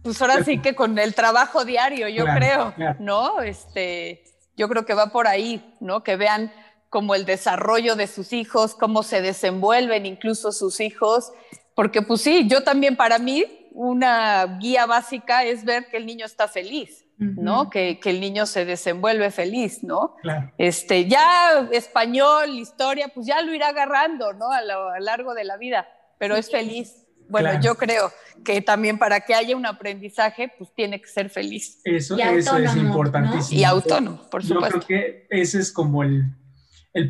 Pues 0.04 0.22
ahora 0.22 0.44
sí 0.44 0.62
que 0.62 0.76
con 0.76 1.00
el 1.00 1.16
trabajo 1.16 1.64
diario, 1.64 2.10
yo 2.10 2.26
creo, 2.26 2.74
¿no? 3.00 3.42
Este, 3.42 4.22
yo 4.58 4.68
creo 4.68 4.86
que 4.86 4.96
va 4.96 5.14
por 5.14 5.30
ahí, 5.30 5.78
¿no? 5.80 6.04
Que 6.04 6.18
vean 6.18 6.52
como 6.90 7.16
el 7.16 7.24
desarrollo 7.24 7.96
de 7.96 8.08
sus 8.08 8.34
hijos, 8.34 8.76
cómo 8.76 9.02
se 9.02 9.22
desenvuelven 9.22 10.06
incluso 10.06 10.52
sus 10.52 10.82
hijos, 10.82 11.32
porque 11.74 12.02
pues 12.02 12.20
sí, 12.20 12.50
yo 12.50 12.66
también 12.66 12.98
para 12.98 13.18
mí 13.18 13.65
una 13.76 14.58
guía 14.60 14.86
básica 14.86 15.44
es 15.44 15.66
ver 15.66 15.88
que 15.88 15.98
el 15.98 16.06
niño 16.06 16.26
está 16.26 16.48
feliz, 16.48 17.06
¿no? 17.18 17.70
Que, 17.70 18.00
el 18.06 18.22
niño 18.22 18.46
se 18.46 18.64
desenvuelve 18.64 19.32
feliz, 19.32 19.84
¿no? 19.84 20.16
Este, 20.58 21.08
ya 21.08 21.68
español, 21.72 22.52
historia, 22.52 23.10
pues 23.14 23.28
ya 23.28 23.42
lo 23.42 23.54
irá 23.54 23.68
agarrando, 23.68 24.32
¿no? 24.34 24.50
A 24.50 24.62
lo 24.62 24.98
largo 25.00 25.34
de 25.34 25.44
la 25.44 25.58
vida, 25.58 25.88
pero 26.18 26.38
es 26.38 26.50
feliz. 26.50 27.06
Bueno, 27.28 27.60
yo 27.60 27.76
creo 27.76 28.12
que 28.46 28.62
también 28.62 28.98
para 28.98 29.20
que 29.20 29.34
haya 29.34 29.58
un 29.58 29.66
aprendizaje, 29.66 30.54
pues 30.58 30.74
tiene 30.74 31.02
que 31.02 31.08
ser 31.10 31.30
feliz. 31.30 31.82
Eso, 31.84 32.18
eso 32.18 32.58
es 32.58 32.76
importantísimo. 32.78 33.60
Y 33.60 33.64
autónomo, 33.66 34.30
por 34.30 34.42
supuesto. 34.42 34.80
Yo 34.80 34.86
creo 34.86 35.02
que 35.02 35.28
ese 35.30 35.60
es 35.60 35.74
como 35.74 36.04
el, 36.04 36.32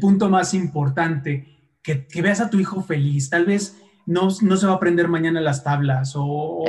punto 0.01 0.29
más 0.29 0.55
importante, 0.55 1.45
que, 1.83 2.07
que 2.07 2.21
veas 2.23 2.39
a 2.39 2.49
tu 2.49 2.59
hijo 2.59 2.81
feliz. 2.81 3.29
Tal 3.29 3.45
vez 3.45 3.77
no, 4.05 4.29
se 4.29 4.67
va 4.67 4.73
a 4.73 4.75
aprender 4.75 5.07
mañana 5.07 5.41
las 5.41 5.63
tablas 5.63 6.13
o, 6.15 6.63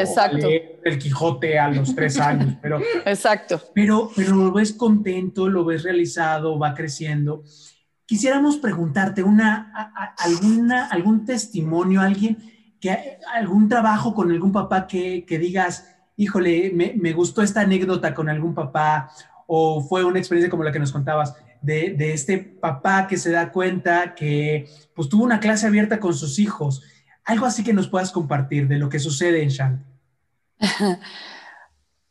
el 0.84 0.98
Quijote 0.98 1.58
a 1.58 1.70
los 1.70 1.94
tres 1.94 2.18
años, 2.20 2.54
pero, 2.62 2.80
Exacto. 3.04 3.60
Pero, 3.74 4.10
pero 4.16 4.34
lo 4.34 4.52
ves 4.52 4.72
contento, 4.72 5.48
lo 5.48 5.64
ves 5.64 5.82
realizado, 5.82 6.58
va 6.58 6.74
creciendo. 6.74 7.44
Quisiéramos 8.06 8.56
preguntarte 8.56 9.22
una, 9.22 9.92
alguna, 10.18 10.86
algún 10.86 11.24
testimonio, 11.24 12.00
alguien 12.00 12.38
que 12.80 13.18
algún 13.34 13.68
trabajo 13.68 14.14
con 14.14 14.30
algún 14.30 14.52
papá 14.52 14.86
que, 14.86 15.24
digas, 15.28 15.94
híjole, 16.16 16.70
me, 16.72 16.94
me, 16.96 17.12
gustó 17.12 17.42
esta 17.42 17.62
anécdota 17.62 18.14
con 18.14 18.28
algún 18.28 18.54
papá 18.54 19.10
o 19.46 19.82
fue 19.82 20.04
una 20.04 20.18
experiencia 20.18 20.50
como 20.50 20.62
la 20.62 20.72
que 20.72 20.78
nos 20.78 20.92
contabas 20.92 21.34
de, 21.60 21.94
de 21.94 22.12
este 22.12 22.38
papá 22.38 23.06
que 23.08 23.16
se 23.16 23.30
da 23.30 23.50
cuenta 23.50 24.14
que 24.14 24.68
pues 24.94 25.08
tuvo 25.08 25.24
una 25.24 25.40
clase 25.40 25.66
abierta 25.66 25.98
con 25.98 26.14
sus 26.14 26.38
hijos 26.38 26.82
algo 27.26 27.44
así 27.44 27.62
que 27.62 27.72
nos 27.72 27.88
puedas 27.88 28.12
compartir 28.12 28.68
de 28.68 28.78
lo 28.78 28.88
que 28.88 28.98
sucede 28.98 29.42
en 29.42 29.50
Shanti. 29.50 29.84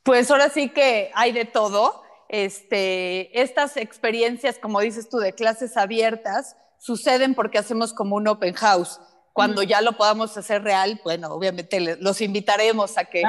Pues 0.04 0.30
ahora 0.30 0.50
sí 0.50 0.70
que 0.70 1.10
hay 1.16 1.32
de 1.32 1.46
todo. 1.46 2.04
Este, 2.30 3.42
estas 3.42 3.76
experiencias, 3.76 4.60
como 4.60 4.80
dices 4.80 5.10
tú, 5.10 5.18
de 5.18 5.34
clases 5.34 5.78
abiertas, 5.78 6.56
suceden 6.78 7.34
porque 7.34 7.58
hacemos 7.58 7.92
como 7.92 8.16
un 8.16 8.28
open 8.28 8.54
house. 8.54 9.02
Cuando 9.34 9.64
ya 9.64 9.82
lo 9.82 9.94
podamos 9.94 10.38
hacer 10.38 10.64
real, 10.64 11.02
bueno, 11.04 11.30
obviamente 11.30 11.98
los 12.00 12.22
invitaremos 12.22 13.00
a 13.00 13.06
que, 13.06 13.24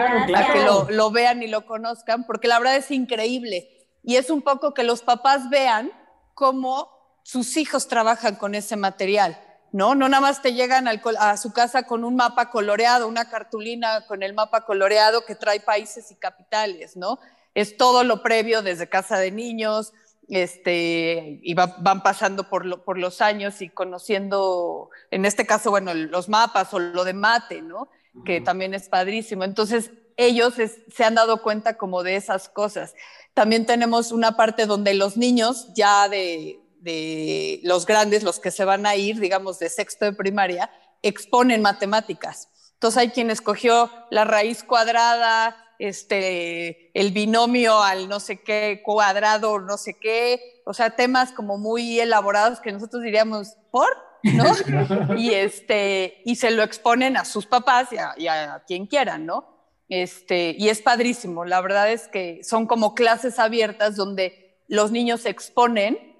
que 0.52 0.64
lo, 0.64 0.86
lo 0.90 1.10
vean 1.10 1.42
y 1.42 1.46
lo 1.46 1.64
conozcan, 1.64 2.26
porque 2.26 2.46
la 2.46 2.58
verdad 2.58 2.76
es 2.76 2.90
increíble. 2.90 3.88
Y 4.02 4.16
es 4.16 4.28
un 4.28 4.42
poco 4.42 4.74
que 4.74 4.84
los 4.84 5.00
papás 5.00 5.48
vean 5.48 5.90
cómo 6.34 6.90
sus 7.22 7.56
hijos 7.56 7.88
trabajan 7.88 8.36
con 8.36 8.54
ese 8.54 8.76
material. 8.76 9.40
¿No? 9.76 9.94
No 9.94 10.08
nada 10.08 10.22
más 10.22 10.40
te 10.40 10.54
llegan 10.54 10.88
a 10.88 11.36
su 11.36 11.52
casa 11.52 11.82
con 11.82 12.02
un 12.02 12.16
mapa 12.16 12.48
coloreado, 12.48 13.06
una 13.06 13.28
cartulina 13.28 14.06
con 14.06 14.22
el 14.22 14.32
mapa 14.32 14.64
coloreado 14.64 15.26
que 15.26 15.34
trae 15.34 15.60
países 15.60 16.10
y 16.10 16.14
capitales, 16.14 16.96
¿no? 16.96 17.18
Es 17.54 17.76
todo 17.76 18.02
lo 18.02 18.22
previo 18.22 18.62
desde 18.62 18.88
casa 18.88 19.18
de 19.18 19.30
niños, 19.30 19.92
este, 20.30 21.40
y 21.42 21.52
van 21.52 22.02
pasando 22.02 22.48
por, 22.48 22.84
por 22.84 22.96
los 22.96 23.20
años 23.20 23.60
y 23.60 23.68
conociendo, 23.68 24.88
en 25.10 25.26
este 25.26 25.44
caso, 25.44 25.68
bueno, 25.68 25.92
los 25.92 26.30
mapas 26.30 26.72
o 26.72 26.78
lo 26.78 27.04
de 27.04 27.12
mate, 27.12 27.60
¿no? 27.60 27.90
Que 28.24 28.40
también 28.40 28.72
es 28.72 28.88
padrísimo. 28.88 29.44
Entonces, 29.44 29.90
ellos 30.16 30.54
se 30.54 31.04
han 31.04 31.16
dado 31.16 31.42
cuenta 31.42 31.76
como 31.76 32.02
de 32.02 32.16
esas 32.16 32.48
cosas. 32.48 32.94
También 33.34 33.66
tenemos 33.66 34.10
una 34.10 34.38
parte 34.38 34.64
donde 34.64 34.94
los 34.94 35.18
niños 35.18 35.68
ya 35.74 36.08
de, 36.08 36.60
de 36.86 37.60
los 37.64 37.84
grandes, 37.84 38.22
los 38.22 38.38
que 38.38 38.50
se 38.50 38.64
van 38.64 38.86
a 38.86 38.94
ir, 38.94 39.18
digamos, 39.18 39.58
de 39.58 39.68
sexto 39.68 40.04
de 40.04 40.12
primaria, 40.12 40.70
exponen 41.02 41.60
matemáticas. 41.60 42.48
Entonces 42.74 42.98
hay 42.98 43.10
quien 43.10 43.30
escogió 43.30 43.90
la 44.10 44.24
raíz 44.24 44.62
cuadrada, 44.62 45.56
este, 45.78 46.90
el 46.98 47.10
binomio 47.10 47.82
al 47.82 48.08
no 48.08 48.20
sé 48.20 48.42
qué 48.42 48.80
cuadrado, 48.84 49.58
no 49.60 49.76
sé 49.76 49.98
qué, 50.00 50.62
o 50.64 50.72
sea, 50.72 50.90
temas 50.90 51.32
como 51.32 51.58
muy 51.58 52.00
elaborados 52.00 52.60
que 52.60 52.72
nosotros 52.72 53.02
diríamos, 53.02 53.56
¿por? 53.70 53.88
¿No? 54.22 54.44
y, 55.16 55.34
este, 55.34 56.22
y 56.24 56.36
se 56.36 56.50
lo 56.50 56.62
exponen 56.62 57.16
a 57.16 57.24
sus 57.24 57.46
papás 57.46 57.92
y 57.92 57.98
a, 57.98 58.14
y 58.16 58.28
a 58.28 58.62
quien 58.66 58.86
quieran, 58.86 59.26
¿no? 59.26 59.56
Este, 59.88 60.54
y 60.58 60.68
es 60.68 60.82
padrísimo, 60.82 61.44
la 61.44 61.60
verdad 61.60 61.90
es 61.92 62.08
que 62.08 62.40
son 62.42 62.66
como 62.66 62.94
clases 62.94 63.38
abiertas 63.38 63.96
donde 63.96 64.46
los 64.68 64.90
niños 64.90 65.22
se 65.22 65.30
exponen 65.30 66.15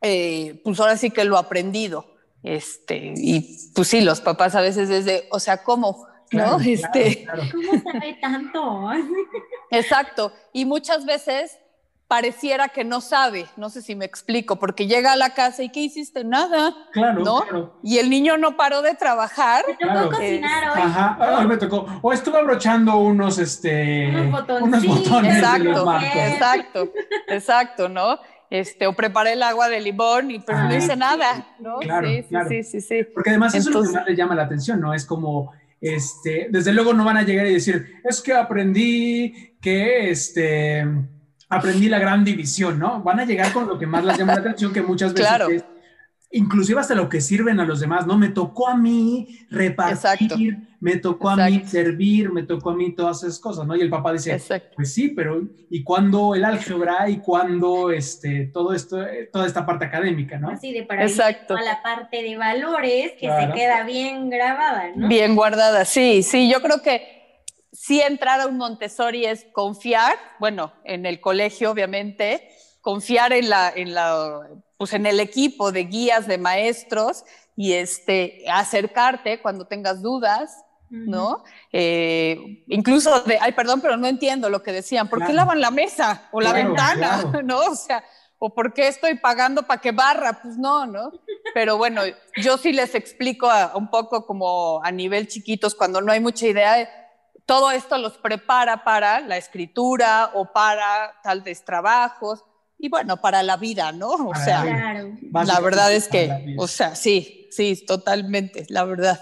eh, 0.00 0.60
pues 0.64 0.80
ahora 0.80 0.96
sí 0.96 1.10
que 1.10 1.24
lo 1.24 1.38
aprendido. 1.38 2.06
Este, 2.42 3.12
y 3.16 3.70
pues 3.74 3.88
sí, 3.88 4.00
los 4.00 4.20
papás 4.20 4.54
a 4.54 4.60
veces 4.60 4.88
desde, 4.88 5.28
o 5.30 5.38
sea, 5.38 5.62
¿cómo? 5.62 6.06
¿No? 6.32 6.58
este, 6.60 7.26
¿Cómo 7.52 7.92
sabe 7.92 8.18
tanto? 8.20 8.90
Exacto. 9.70 10.32
Y 10.52 10.64
muchas 10.64 11.04
veces 11.04 11.58
pareciera 12.10 12.68
que 12.68 12.82
no 12.82 13.00
sabe, 13.00 13.46
no 13.56 13.70
sé 13.70 13.82
si 13.82 13.94
me 13.94 14.04
explico, 14.04 14.56
porque 14.56 14.88
llega 14.88 15.12
a 15.12 15.16
la 15.16 15.30
casa 15.30 15.62
y 15.62 15.68
¿qué 15.68 15.78
hiciste? 15.78 16.24
Nada. 16.24 16.74
Claro, 16.92 17.22
¿no? 17.22 17.42
claro. 17.42 17.78
Y 17.84 17.98
el 17.98 18.10
niño 18.10 18.36
no 18.36 18.56
paró 18.56 18.82
de 18.82 18.94
trabajar. 18.94 19.64
Me 19.68 19.74
tocó 19.74 20.10
cocinar 20.10 20.70
hoy. 20.70 20.82
Ajá, 20.82 21.38
hoy 21.38 21.46
me 21.46 21.56
tocó. 21.56 21.86
O 22.02 22.12
estuve 22.12 22.38
abrochando 22.38 22.96
unos, 22.96 23.38
este, 23.38 24.08
unos, 24.08 24.32
botones. 24.32 25.36
Exacto, 25.36 25.92
exacto, 26.02 26.92
exacto, 27.28 27.88
¿no? 27.88 28.18
Este, 28.50 28.88
o 28.88 28.92
preparé 28.94 29.34
el 29.34 29.42
agua 29.44 29.68
de 29.68 29.80
limón 29.80 30.32
y 30.32 30.40
pero 30.40 30.64
no 30.64 30.76
hice 30.76 30.96
nada, 30.96 31.46
¿no? 31.60 31.78
Claro, 31.78 32.08
sí, 32.08 32.24
claro. 32.28 32.48
sí, 32.48 32.64
sí, 32.64 32.80
sí. 32.80 33.04
Porque 33.14 33.30
además 33.30 33.54
eso 33.54 33.68
es 33.70 33.74
lo 33.76 33.82
que 33.84 33.88
más 33.90 34.06
le 34.06 34.16
llama 34.16 34.34
la 34.34 34.42
atención, 34.42 34.80
¿no? 34.80 34.92
Es 34.92 35.04
como, 35.06 35.52
este, 35.80 36.48
desde 36.50 36.72
luego 36.72 36.92
no 36.92 37.04
van 37.04 37.16
a 37.16 37.22
llegar 37.22 37.46
y 37.46 37.54
decir, 37.54 38.00
es 38.02 38.20
que 38.20 38.32
aprendí 38.34 39.54
que, 39.60 40.10
este, 40.10 40.84
aprendí 41.48 41.88
la 41.88 42.00
gran 42.00 42.24
división, 42.24 42.78
¿no? 42.78 43.02
Van 43.02 43.20
a 43.20 43.24
llegar 43.24 43.52
con 43.52 43.68
lo 43.68 43.78
que 43.78 43.86
más 43.86 44.04
les 44.04 44.18
llama 44.18 44.34
la 44.34 44.40
atención, 44.40 44.72
que 44.72 44.82
muchas 44.82 45.12
veces 45.14 45.28
Claro. 45.28 45.48
es, 45.48 45.64
inclusive 46.32 46.80
hasta 46.80 46.94
lo 46.94 47.08
que 47.08 47.20
sirven 47.20 47.58
a 47.60 47.64
los 47.64 47.80
demás, 47.80 48.06
¿no? 48.06 48.16
Me 48.16 48.28
tocó 48.28 48.68
a 48.68 48.76
mí 48.76 49.40
repartir, 49.50 49.96
Exacto. 49.96 50.36
me 50.80 50.96
tocó 50.96 51.30
a 51.30 51.36
mí 51.36 51.62
servir, 51.66 52.30
me 52.30 52.44
tocó 52.44 52.70
a 52.70 52.76
mí 52.76 52.94
todas 52.94 53.22
esas 53.24 53.40
cosas, 53.40 53.66
¿no? 53.66 53.74
Y 53.74 53.80
el 53.80 53.90
papá 53.90 54.12
dice, 54.12 54.32
Exacto. 54.34 54.74
pues 54.76 54.94
sí, 54.94 55.08
pero 55.08 55.42
¿y 55.68 55.82
cuándo 55.82 56.34
el 56.36 56.44
álgebra 56.44 57.08
y 57.10 57.18
cuándo 57.18 57.90
este, 57.90 58.46
todo 58.52 58.72
esto, 58.72 58.98
toda 59.32 59.46
esta 59.46 59.66
parte 59.66 59.84
académica, 59.86 60.38
¿no? 60.38 60.50
Así 60.50 60.72
de 60.72 60.84
para 60.84 61.02
Exacto. 61.02 61.56
a 61.56 61.62
la 61.62 61.82
parte 61.82 62.22
de 62.22 62.36
valores 62.36 63.12
que 63.18 63.26
Claro. 63.26 63.52
se 63.52 63.58
queda 63.58 63.84
bien 63.84 64.30
grabada, 64.30 64.90
¿no? 64.94 65.08
Bien 65.08 65.34
guardada, 65.34 65.84
sí, 65.84 66.22
sí, 66.22 66.48
yo 66.50 66.62
creo 66.62 66.80
que 66.82 67.20
sí 67.72 68.00
entrar 68.00 68.40
a 68.40 68.46
un 68.46 68.56
Montessori 68.56 69.26
es 69.26 69.46
confiar, 69.52 70.14
bueno, 70.38 70.72
en 70.84 71.06
el 71.06 71.20
colegio 71.20 71.70
obviamente, 71.72 72.48
confiar 72.90 73.32
en 73.32 73.48
la, 73.48 73.72
en 73.74 73.94
la, 73.94 74.48
pues 74.76 74.92
en 74.94 75.06
el 75.06 75.20
equipo 75.20 75.70
de 75.72 75.84
guías, 75.84 76.26
de 76.26 76.38
maestros 76.38 77.24
y 77.56 77.74
este, 77.74 78.44
acercarte 78.50 79.40
cuando 79.40 79.64
tengas 79.66 80.02
dudas, 80.02 80.64
¿no? 80.90 81.44
Eh, 81.72 82.64
incluso 82.66 83.20
de, 83.20 83.38
ay, 83.40 83.52
perdón, 83.52 83.80
pero 83.80 83.96
no 83.96 84.08
entiendo 84.08 84.50
lo 84.50 84.60
que 84.62 84.72
decían, 84.72 85.08
¿por 85.08 85.20
qué 85.20 85.26
Claro. 85.26 85.36
lavan 85.36 85.60
la 85.60 85.70
mesa 85.70 86.28
o 86.32 86.40
la 86.40 86.50
Claro, 86.50 86.68
ventana? 86.68 87.20
claro. 87.30 87.42
¿No? 87.44 87.58
O 87.60 87.74
sea, 87.76 88.02
o 88.40 88.52
por 88.54 88.72
qué 88.72 88.88
estoy 88.88 89.14
pagando 89.18 89.62
para 89.62 89.80
que 89.80 89.92
barra, 89.92 90.40
pues 90.42 90.56
no, 90.56 90.86
¿no? 90.86 91.12
Pero 91.54 91.76
bueno, 91.76 92.02
yo 92.42 92.56
sí 92.58 92.72
les 92.72 92.94
explico 92.94 93.48
a- 93.50 93.76
un 93.76 93.88
poco 93.88 94.26
como 94.26 94.82
a 94.82 94.90
nivel 94.90 95.28
chiquitos, 95.28 95.74
cuando 95.76 96.00
no 96.00 96.10
hay 96.10 96.20
mucha 96.20 96.46
idea, 96.46 96.88
todo 97.46 97.70
esto 97.70 97.96
los 97.98 98.16
prepara 98.18 98.82
para 98.82 99.20
la 99.20 99.36
escritura 99.36 100.30
o 100.34 100.46
para 100.52 101.14
tal 101.22 101.42
vez 101.42 101.64
trabajos 101.64 102.44
y 102.82 102.88
bueno, 102.88 103.18
para 103.18 103.42
la 103.42 103.56
vida, 103.56 103.92
¿no? 103.92 104.08
O 104.10 104.30
Para 104.30 104.44
sea, 104.44 104.64
la. 104.64 105.44
Claro. 105.44 105.64
verdad 105.64 105.94
es 105.94 106.08
que, 106.08 106.54
o 106.58 106.66
sea, 106.66 106.94
sí, 106.94 107.46
sí, 107.50 107.84
totalmente, 107.86 108.66
la 108.68 108.84
verdad. 108.84 109.20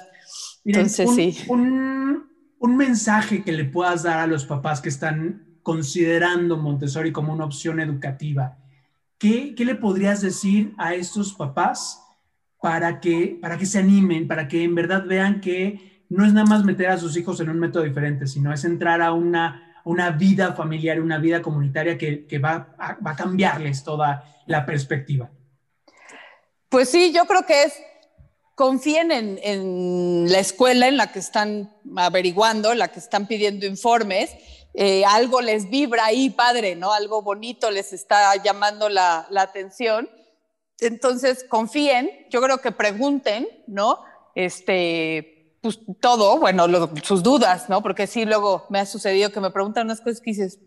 Miren, 0.65 0.83
Entonces, 0.83 1.09
un, 1.09 1.17
sí. 1.17 1.45
Un, 1.49 2.29
un 2.59 2.77
mensaje 2.77 3.43
que 3.43 3.53
le 3.53 3.65
puedas 3.65 4.05
dar 4.05 4.21
a 4.21 4.27
los 4.27 4.45
papás 4.45 4.81
que 4.81 4.89
están 4.89 5.59
considerando 5.63 6.57
Montessori 6.57 7.13
como 7.13 7.33
una 7.33 7.45
opción 7.45 7.81
educativa. 7.81 8.57
¿Qué, 9.19 9.55
qué 9.55 9.65
le 9.65 9.75
podrías 9.75 10.21
decir 10.21 10.75
a 10.79 10.95
estos 10.95 11.35
papás 11.35 12.01
para 12.61 13.01
que, 13.01 13.39
para 13.41 13.59
que 13.59 13.67
se 13.67 13.79
animen, 13.79 14.29
para 14.29 14.47
que 14.47 14.63
en 14.63 14.75
verdad 14.75 15.05
vean 15.07 15.41
que 15.41 16.05
no 16.09 16.25
es 16.25 16.33
nada 16.33 16.47
más 16.47 16.65
meter 16.65 16.89
a 16.89 16.99
sus 16.99 17.17
hijos 17.17 17.41
en 17.41 17.51
un 17.51 17.59
método 17.59 17.83
diferente, 17.83 18.27
sino 18.27 18.53
es 18.53 18.65
entrar 18.65 19.03
a 19.03 19.13
una, 19.13 19.68
una 19.85 20.11
vida 20.11 20.55
familiar, 20.55 21.01
una 21.01 21.19
vida 21.19 21.43
comunitaria 21.43 21.97
que, 21.97 22.27
que 22.27 22.39
va, 22.39 22.75
a, 22.79 22.95
va 22.95 23.13
a 23.13 23.17
cambiarles 23.17 23.85
toda 23.85 24.43
la 24.47 24.65
perspectiva? 24.67 25.31
Pues 26.69 26.91
sí, 26.91 27.13
yo 27.13 27.25
creo 27.27 27.45
que 27.47 27.63
es, 27.65 27.75
confíen 28.55 29.13
en, 29.13 29.39
en 29.43 30.31
la 30.31 30.39
escuela 30.39 30.89
en 30.89 30.97
la 30.97 31.13
que 31.13 31.19
están 31.19 31.73
averiguando, 31.97 32.73
en 32.73 32.79
la 32.79 32.89
que 32.89 32.99
están 32.99 33.27
pidiendo 33.27 33.67
informes, 33.67 34.35
eh, 34.75 35.05
algo 35.05 35.41
les 35.41 35.71
vibra 35.71 36.05
ahí, 36.05 36.31
padre, 36.31 36.77
¿no? 36.77 36.93
Algo 36.93 37.23
bonito 37.23 37.71
les 37.71 37.93
está 37.93 38.37
llamando 38.37 38.89
la, 38.89 39.27
la 39.31 39.43
atención. 39.43 40.09
Entonces, 40.79 41.45
confíen, 41.49 42.11
yo 42.31 42.41
creo 42.41 42.59
que 42.59 42.71
pregunten, 42.71 43.49
¿no? 43.67 44.01
Este, 44.35 45.38
pues 45.61 45.81
todo, 46.01 46.39
bueno, 46.39 46.67
lo- 46.69 46.91
sus 47.03 47.23
dudas, 47.23 47.69
¿no? 47.69 47.83
Porque 47.83 48.07
sí, 48.07 48.25
luego 48.25 48.67
me 48.69 48.79
ha 48.81 48.87
sucedido 48.87 49.31
que 49.31 49.41
me 49.41 49.51
preguntan 49.51 49.87
unas 49.87 50.01
cosas 50.01 50.21
que 50.21 50.31
dices, 50.31 50.59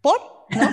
¿por? 0.00 0.18
¿No? 0.50 0.68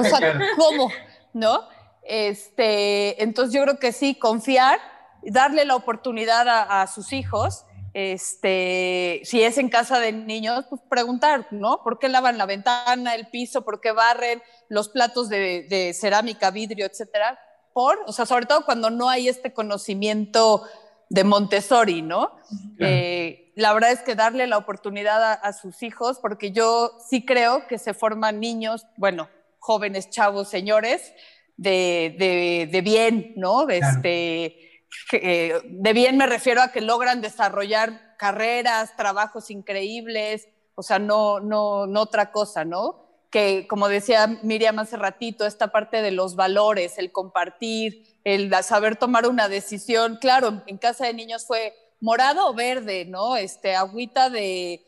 O 0.00 0.04
sea, 0.04 0.38
¿cómo? 0.56 0.90
¿No? 1.32 1.68
Este, 2.02 3.22
entonces 3.22 3.54
yo 3.54 3.62
creo 3.62 3.78
que 3.78 3.92
sí, 3.92 4.14
confiar, 4.14 4.78
darle 5.22 5.64
la 5.64 5.76
oportunidad 5.76 6.48
a, 6.48 6.82
a 6.82 6.86
sus 6.86 7.12
hijos, 7.12 7.64
este, 7.94 9.20
si 9.24 9.42
es 9.42 9.56
en 9.58 9.68
casa 9.68 10.00
de 10.00 10.12
niños, 10.12 10.64
pues 10.68 10.80
preguntar, 10.88 11.46
¿no? 11.50 11.80
¿Por 11.84 11.98
qué 11.98 12.08
lavan 12.08 12.38
la 12.38 12.46
ventana, 12.46 13.14
el 13.14 13.28
piso, 13.28 13.62
por 13.64 13.80
qué 13.80 13.92
barren 13.92 14.42
los 14.68 14.88
platos 14.88 15.28
de, 15.28 15.66
de 15.68 15.94
cerámica, 15.94 16.50
vidrio, 16.50 16.86
etcétera? 16.86 17.38
Por, 17.72 17.98
o 18.06 18.12
sea, 18.12 18.26
sobre 18.26 18.46
todo 18.46 18.64
cuando 18.64 18.90
no 18.90 19.08
hay 19.08 19.28
este 19.28 19.52
conocimiento 19.52 20.62
de 21.08 21.24
Montessori, 21.24 22.02
¿no? 22.02 22.36
Claro. 22.76 22.94
Eh, 22.94 23.52
la 23.56 23.72
verdad 23.72 23.92
es 23.92 24.00
que 24.00 24.14
darle 24.14 24.46
la 24.46 24.58
oportunidad 24.58 25.22
a, 25.22 25.32
a 25.34 25.52
sus 25.52 25.82
hijos, 25.82 26.18
porque 26.20 26.50
yo 26.50 26.92
sí 27.08 27.24
creo 27.24 27.66
que 27.66 27.78
se 27.78 27.94
forman 27.94 28.40
niños, 28.40 28.86
bueno, 28.96 29.28
jóvenes, 29.58 30.10
chavos, 30.10 30.48
señores, 30.48 31.12
de, 31.56 32.16
de, 32.18 32.68
de 32.70 32.80
bien, 32.80 33.32
¿no? 33.36 33.66
Claro. 33.66 33.86
este, 33.86 34.82
eh, 35.12 35.60
de 35.64 35.92
bien 35.92 36.16
me 36.16 36.26
refiero 36.26 36.62
a 36.62 36.68
que 36.72 36.80
logran 36.80 37.20
desarrollar 37.20 38.16
carreras, 38.18 38.96
trabajos 38.96 39.50
increíbles, 39.50 40.48
o 40.74 40.82
sea, 40.82 40.98
no, 40.98 41.40
no, 41.40 41.86
no 41.86 42.00
otra 42.02 42.32
cosa, 42.32 42.64
¿no? 42.64 43.03
Que 43.34 43.66
como 43.66 43.88
decía 43.88 44.28
Miriam 44.44 44.78
hace 44.78 44.96
ratito, 44.96 45.44
esta 45.44 45.72
parte 45.72 46.02
de 46.02 46.12
los 46.12 46.36
valores, 46.36 46.98
el 46.98 47.10
compartir, 47.10 48.20
el 48.22 48.54
saber 48.62 48.94
tomar 48.94 49.26
una 49.26 49.48
decisión, 49.48 50.18
claro, 50.20 50.62
en 50.68 50.78
casa 50.78 51.06
de 51.06 51.14
niños 51.14 51.44
fue 51.44 51.74
morado 52.00 52.46
o 52.48 52.54
verde, 52.54 53.06
¿no? 53.06 53.34
Este, 53.34 53.74
agüita 53.74 54.30
de 54.30 54.86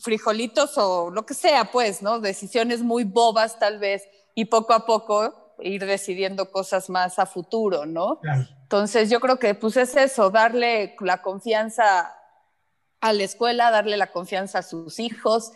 frijolitos 0.00 0.76
o 0.78 1.12
lo 1.12 1.24
que 1.24 1.34
sea, 1.34 1.70
pues, 1.70 2.02
¿no? 2.02 2.18
Decisiones 2.18 2.82
muy 2.82 3.04
bobas 3.04 3.56
tal 3.60 3.78
vez 3.78 4.02
y 4.34 4.46
poco 4.46 4.72
a 4.72 4.84
poco 4.84 5.54
ir 5.60 5.86
decidiendo 5.86 6.50
cosas 6.50 6.90
más 6.90 7.20
a 7.20 7.26
futuro, 7.26 7.86
¿no? 7.86 8.18
Claro. 8.18 8.48
Entonces 8.62 9.10
yo 9.10 9.20
creo 9.20 9.38
que 9.38 9.54
pues 9.54 9.76
es 9.76 9.94
eso, 9.94 10.28
darle 10.30 10.96
la 10.98 11.22
confianza 11.22 12.16
a 13.00 13.12
la 13.12 13.22
escuela, 13.22 13.70
darle 13.70 13.96
la 13.96 14.10
confianza 14.10 14.58
a 14.58 14.62
sus 14.62 14.98
hijos, 14.98 15.52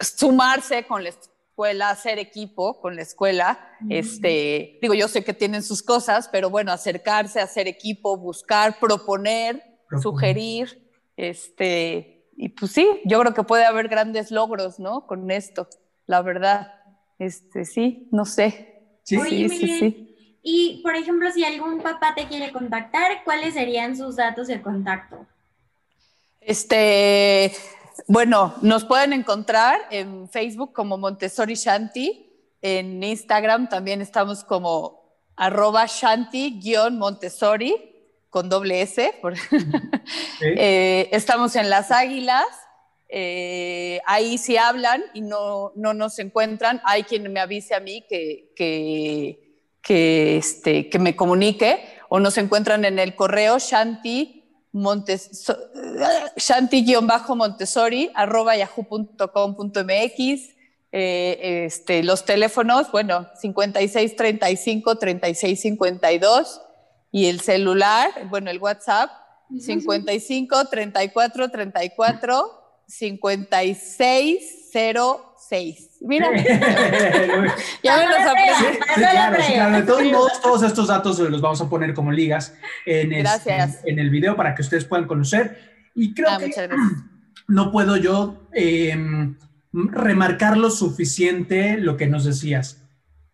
sumarse 0.00 0.88
con 0.88 1.04
la 1.04 1.10
escuela, 1.56 1.88
hacer 1.88 2.18
equipo 2.18 2.78
con 2.82 2.96
la 2.96 3.02
escuela. 3.02 3.58
Este, 3.88 4.78
digo, 4.82 4.92
yo 4.92 5.08
sé 5.08 5.24
que 5.24 5.32
tienen 5.32 5.62
sus 5.62 5.82
cosas, 5.82 6.28
pero 6.30 6.50
bueno, 6.50 6.70
acercarse, 6.70 7.40
hacer 7.40 7.66
equipo, 7.66 8.18
buscar, 8.18 8.78
proponer, 8.78 9.62
Proponer. 9.88 10.02
sugerir, 10.02 10.82
este, 11.16 12.26
y 12.36 12.50
pues 12.50 12.72
sí, 12.72 12.86
yo 13.06 13.18
creo 13.20 13.32
que 13.32 13.42
puede 13.42 13.64
haber 13.64 13.88
grandes 13.88 14.30
logros, 14.30 14.78
¿no? 14.78 15.06
Con 15.06 15.30
esto, 15.30 15.66
la 16.04 16.20
verdad. 16.20 16.74
Este, 17.18 17.64
sí, 17.64 18.06
no 18.12 18.26
sé. 18.26 18.82
Sí, 19.04 19.16
Oye, 19.16 19.48
sí, 19.48 19.78
sí. 19.78 20.38
Y, 20.42 20.82
por 20.82 20.94
ejemplo, 20.94 21.32
si 21.32 21.42
algún 21.42 21.80
papá 21.80 22.14
te 22.14 22.26
quiere 22.26 22.52
contactar, 22.52 23.24
¿cuáles 23.24 23.54
serían 23.54 23.96
sus 23.96 24.16
datos 24.16 24.48
de 24.48 24.60
contacto? 24.60 25.24
Este, 26.42 27.56
bueno, 28.08 28.54
nos 28.62 28.84
pueden 28.84 29.12
encontrar 29.12 29.80
en 29.90 30.28
Facebook 30.28 30.72
como 30.72 30.98
Montessori 30.98 31.54
Shanti, 31.54 32.22
en 32.62 33.02
Instagram 33.02 33.68
también 33.68 34.00
estamos 34.00 34.44
como 34.44 35.04
arroba 35.36 35.86
Shanti-Montessori 35.86 37.92
con 38.30 38.48
doble 38.48 38.82
S. 38.82 39.14
por- 39.20 39.34
Eh, 40.40 41.08
estamos 41.12 41.56
en 41.56 41.70
Las 41.70 41.90
Águilas, 41.90 42.44
eh, 43.08 44.00
ahí 44.06 44.36
si 44.36 44.56
hablan 44.58 45.02
y 45.14 45.22
no, 45.22 45.72
no 45.76 45.94
nos 45.94 46.18
encuentran, 46.18 46.82
hay 46.84 47.04
quien 47.04 47.32
me 47.32 47.40
avise 47.40 47.74
a 47.74 47.80
mí 47.80 48.04
que, 48.08 48.52
que, 48.54 49.62
que, 49.80 50.36
este, 50.36 50.90
que 50.90 50.98
me 50.98 51.16
comunique 51.16 51.82
o 52.10 52.20
nos 52.20 52.36
encuentran 52.36 52.84
en 52.84 52.98
el 52.98 53.14
correo 53.14 53.58
Shanti 53.58 54.35
Montes, 54.76 55.30
Shanti-Montessori 56.36 58.10
arroba 58.14 58.56
yahoo.com.mx. 58.56 60.18
Eh, 60.92 61.64
este, 61.66 62.02
los 62.02 62.24
teléfonos, 62.24 62.90
bueno, 62.92 63.26
56 63.40 64.16
35 64.16 64.96
36 64.96 65.60
52 65.60 66.60
y 67.10 67.26
el 67.26 67.40
celular, 67.40 68.10
bueno, 68.28 68.50
el 68.50 68.58
WhatsApp 68.58 69.10
55 69.58 70.68
34 70.68 71.50
34 71.50 72.82
56 72.86 74.70
06. 75.48 75.98
Mira. 76.02 76.30
ya 77.82 77.96
me 77.96 78.06
los 78.06 78.20
aprendí. 78.20 78.78
claro, 78.94 79.76
De 79.76 79.82
todos 79.82 80.04
modos, 80.04 80.40
todos 80.40 80.62
estos 80.62 80.88
datos 80.88 81.18
los 81.18 81.40
vamos 81.40 81.60
a 81.60 81.68
poner 81.68 81.94
como 81.94 82.12
ligas 82.12 82.54
en, 82.84 83.12
este, 83.12 83.56
en 83.84 83.98
el 83.98 84.10
video 84.10 84.36
para 84.36 84.54
que 84.54 84.62
ustedes 84.62 84.84
puedan 84.84 85.06
conocer. 85.06 85.58
Y 85.94 86.14
creo 86.14 86.28
ah, 86.30 86.38
que 86.38 86.50
no 87.48 87.72
puedo 87.72 87.96
yo 87.96 88.48
em, 88.52 89.36
remarcar 89.72 90.56
lo 90.56 90.70
suficiente 90.70 91.78
lo 91.78 91.96
que 91.96 92.06
nos 92.06 92.24
decías. 92.24 92.82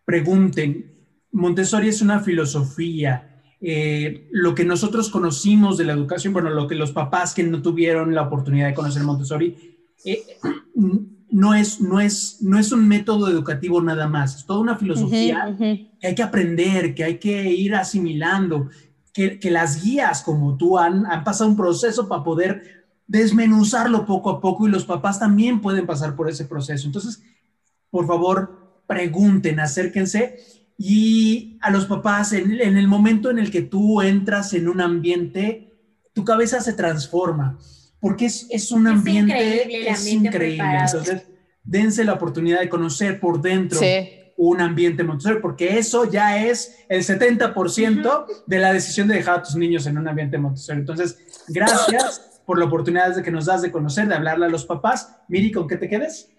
Pregunten. 0.05 0.91
Montessori 1.31 1.89
es 1.89 2.01
una 2.01 2.19
filosofía. 2.19 3.41
Eh, 3.59 4.27
lo 4.31 4.53
que 4.53 4.65
nosotros 4.65 5.09
conocimos 5.09 5.77
de 5.77 5.85
la 5.85 5.93
educación, 5.93 6.33
bueno, 6.33 6.49
lo 6.49 6.67
que 6.67 6.75
los 6.75 6.91
papás 6.91 7.33
que 7.33 7.43
no 7.43 7.61
tuvieron 7.61 8.13
la 8.13 8.23
oportunidad 8.23 8.67
de 8.67 8.73
conocer 8.73 9.03
Montessori, 9.03 9.79
eh, 10.05 10.21
no, 11.33 11.53
es, 11.53 11.81
no, 11.81 11.99
es, 11.99 12.37
no 12.41 12.57
es 12.57 12.71
un 12.71 12.87
método 12.87 13.27
educativo 13.27 13.81
nada 13.81 14.07
más, 14.07 14.37
es 14.37 14.45
toda 14.45 14.59
una 14.59 14.77
filosofía 14.77 15.55
que 15.57 16.07
hay 16.07 16.15
que 16.15 16.23
aprender, 16.23 16.95
que 16.95 17.03
hay 17.03 17.17
que 17.17 17.51
ir 17.51 17.75
asimilando, 17.75 18.69
que, 19.13 19.39
que 19.39 19.51
las 19.51 19.83
guías 19.83 20.21
como 20.21 20.57
tú 20.57 20.77
han, 20.77 21.05
han 21.05 21.23
pasado 21.23 21.49
un 21.49 21.57
proceso 21.57 22.07
para 22.07 22.23
poder 22.23 22.85
desmenuzarlo 23.07 24.05
poco 24.05 24.29
a 24.29 24.39
poco 24.39 24.67
y 24.67 24.71
los 24.71 24.85
papás 24.85 25.19
también 25.19 25.61
pueden 25.61 25.85
pasar 25.85 26.15
por 26.15 26.29
ese 26.29 26.45
proceso. 26.45 26.87
Entonces, 26.87 27.21
por 27.89 28.07
favor, 28.07 28.81
pregunten, 28.87 29.59
acérquense 29.59 30.39
y 30.77 31.57
a 31.61 31.69
los 31.71 31.85
papás, 31.85 32.33
en, 32.33 32.59
el 32.59 32.87
momento 32.87 33.29
en 33.29 33.39
el 33.39 33.51
que 33.51 33.61
tú 33.61 34.01
entras 34.01 34.53
en 34.53 34.67
un 34.67 34.81
ambiente, 34.81 35.71
tu 36.13 36.25
cabeza 36.25 36.61
se 36.61 36.73
transforma, 36.73 37.57
porque 38.03 38.25
es, 38.25 38.71
un 38.73 38.85
ambiente, 38.85 39.89
es 39.89 40.07
increíble. 40.07 40.77
Entonces, 40.85 41.23
dense 41.63 42.03
la 42.03 42.11
oportunidad 42.11 42.59
de 42.59 42.67
conocer 42.67 43.17
por 43.17 43.41
dentro. 43.41 43.79
un 44.35 44.59
ambiente 44.59 45.05
Montessori, 45.05 45.39
porque 45.39 45.77
eso 45.77 46.11
ya 46.11 46.45
es 46.45 46.83
el 46.89 47.01
70% 47.01 48.25
de 48.45 48.59
la 48.59 48.73
decisión 48.73 49.07
de 49.07 49.15
dejar 49.15 49.39
a 49.39 49.43
tus 49.43 49.55
niños 49.55 49.87
en 49.87 49.97
un 49.97 50.05
ambiente 50.05 50.37
Montessori. 50.37 50.79
Entonces, 50.79 51.17
gracias 51.47 52.41
por 52.45 52.59
la 52.59 52.65
oportunidad 52.65 53.15
de 53.15 53.23
que 53.23 53.31
nos 53.31 53.45
das 53.45 53.61
de 53.61 53.71
conocer, 53.71 54.05
de 54.09 54.15
hablarle 54.15 54.47
a 54.47 54.49
los 54.49 54.65
papás. 54.65 55.15
Miri, 55.29 55.53
¿con 55.53 55.65
qué 55.65 55.77
te 55.77 55.87
quedes? 55.87 56.29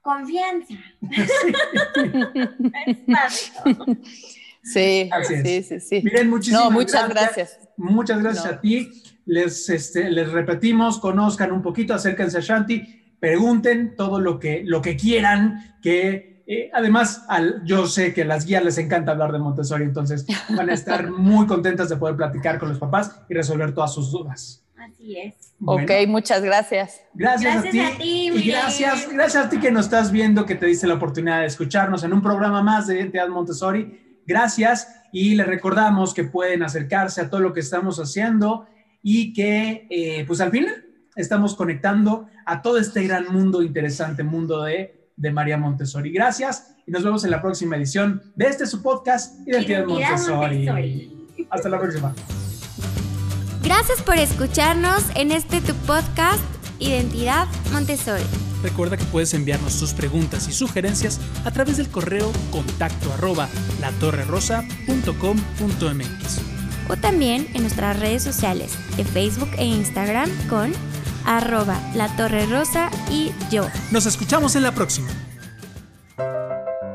Confianza. 0.00 0.74
Sí. 4.66 5.08
Sí, 5.22 5.62
sí, 5.62 5.78
sí, 5.78 6.00
Miren, 6.02 6.28
muchísimas 6.28 6.64
no, 6.64 6.70
muchas 6.72 7.08
gracias. 7.08 7.60
Muchas 7.76 8.20
gracias 8.20 8.46
a 8.46 8.60
ti. 8.60 8.90
Les, 9.26 9.68
este, 9.68 10.10
les 10.10 10.32
repetimos, 10.32 10.98
conozcan 10.98 11.52
un 11.52 11.60
poquito, 11.60 11.92
acérquense 11.92 12.38
a 12.38 12.40
Shanti, 12.40 13.16
pregunten 13.20 13.94
todo 13.96 14.20
lo 14.20 14.38
que, 14.38 14.62
lo 14.64 14.80
que 14.80 14.96
quieran, 14.96 15.76
que 15.82 16.36
eh, 16.48 16.70
además 16.72 17.24
al, 17.28 17.64
yo 17.64 17.88
sé 17.88 18.14
que 18.14 18.22
a 18.22 18.24
las 18.24 18.46
guías 18.46 18.64
les 18.64 18.78
encanta 18.78 19.10
hablar 19.10 19.32
de 19.32 19.40
Montessori, 19.40 19.82
entonces 19.82 20.24
van 20.50 20.70
a 20.70 20.74
estar 20.74 21.10
muy 21.10 21.46
contentas 21.46 21.88
de 21.88 21.96
poder 21.96 22.16
platicar 22.16 22.58
con 22.58 22.68
los 22.68 22.78
papás 22.78 23.20
y 23.28 23.34
resolver 23.34 23.74
todas 23.74 23.92
sus 23.92 24.12
dudas. 24.12 24.62
Así 24.76 25.18
es. 25.18 25.34
ok, 25.64 25.90
muchas 26.06 26.42
gracias. 26.42 27.00
Gracias, 27.14 27.56
a 27.56 27.62
ti. 27.98 28.30
y 28.32 28.48
gracias, 28.48 29.08
gracias 29.12 29.46
a 29.46 29.48
ti 29.48 29.58
que 29.58 29.72
nos 29.72 29.86
estás 29.86 30.12
viendo, 30.12 30.46
que 30.46 30.54
te 30.54 30.66
diste 30.66 30.86
la 30.86 30.94
oportunidad 30.94 31.40
de 31.40 31.46
escucharnos 31.46 32.04
en 32.04 32.12
un 32.12 32.22
programa 32.22 32.62
más 32.62 32.86
de 32.86 32.96
Identidad 32.96 33.28
Montessori. 33.28 34.20
Gracias 34.24 34.88
y 35.12 35.34
les 35.34 35.46
recordamos 35.46 36.14
que 36.14 36.24
pueden 36.24 36.62
acercarse 36.62 37.22
a 37.22 37.30
todo 37.30 37.40
lo 37.40 37.52
que 37.52 37.60
estamos 37.60 37.98
haciendo 37.98 38.68
y 39.08 39.32
que 39.32 39.86
eh, 39.88 40.24
pues 40.26 40.40
al 40.40 40.50
final 40.50 40.84
estamos 41.14 41.54
conectando 41.54 42.26
a 42.44 42.60
todo 42.60 42.76
este 42.76 43.04
gran 43.04 43.32
mundo 43.32 43.62
interesante, 43.62 44.24
mundo 44.24 44.64
de, 44.64 45.10
de 45.14 45.30
María 45.30 45.56
Montessori. 45.56 46.10
Gracias 46.10 46.74
y 46.88 46.90
nos 46.90 47.04
vemos 47.04 47.22
en 47.22 47.30
la 47.30 47.40
próxima 47.40 47.76
edición 47.76 48.20
de 48.34 48.48
este 48.48 48.66
su 48.66 48.82
podcast 48.82 49.46
Identidad, 49.46 49.86
Montessori. 49.86 51.38
Hasta 51.50 51.68
la 51.68 51.78
próxima. 51.78 52.12
Gracias 53.62 54.02
por 54.02 54.16
escucharnos 54.16 55.04
en 55.14 55.30
este 55.30 55.60
tu 55.60 55.74
podcast 55.86 56.42
Identidad 56.80 57.46
Montessori. 57.72 58.24
Recuerda 58.64 58.96
que 58.96 59.04
puedes 59.04 59.34
enviarnos 59.34 59.78
tus 59.78 59.92
preguntas 59.92 60.48
y 60.48 60.52
sugerencias 60.52 61.20
a 61.44 61.52
través 61.52 61.76
del 61.76 61.88
correo 61.90 62.32
contacto 62.50 63.12
arroba 63.12 63.48
latorrerosa.com.mx 63.80 66.55
o 66.88 66.96
también 66.96 67.48
en 67.54 67.62
nuestras 67.62 67.98
redes 67.98 68.22
sociales 68.22 68.72
de 68.96 69.04
Facebook 69.04 69.50
e 69.58 69.64
Instagram 69.64 70.30
con 70.48 70.72
arroba 71.24 71.78
latorrerosa 71.94 72.90
y 73.10 73.32
yo. 73.50 73.66
Nos 73.90 74.06
escuchamos 74.06 74.56
en 74.56 74.62
la 74.62 74.72
próxima. 74.72 75.08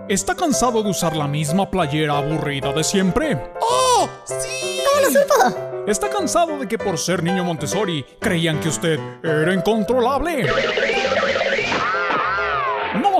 ¿Está 0.07 0.35
cansado 0.35 0.83
de 0.83 0.89
usar 0.89 1.15
la 1.15 1.27
misma 1.27 1.69
playera 1.69 2.17
aburrida 2.17 2.73
de 2.73 2.83
siempre? 2.83 3.37
¡Oh! 3.61 4.09
¡Sí! 4.25 4.81
¿Cómo 4.85 5.07
lo 5.07 5.21
supo? 5.21 5.71
¿Está 5.87 6.09
cansado 6.09 6.59
de 6.59 6.67
que 6.67 6.77
por 6.77 6.97
ser 6.97 7.23
niño 7.23 7.43
Montessori 7.43 8.05
creían 8.19 8.59
que 8.59 8.69
usted 8.69 8.99
era 9.23 9.53
incontrolable? 9.53 10.45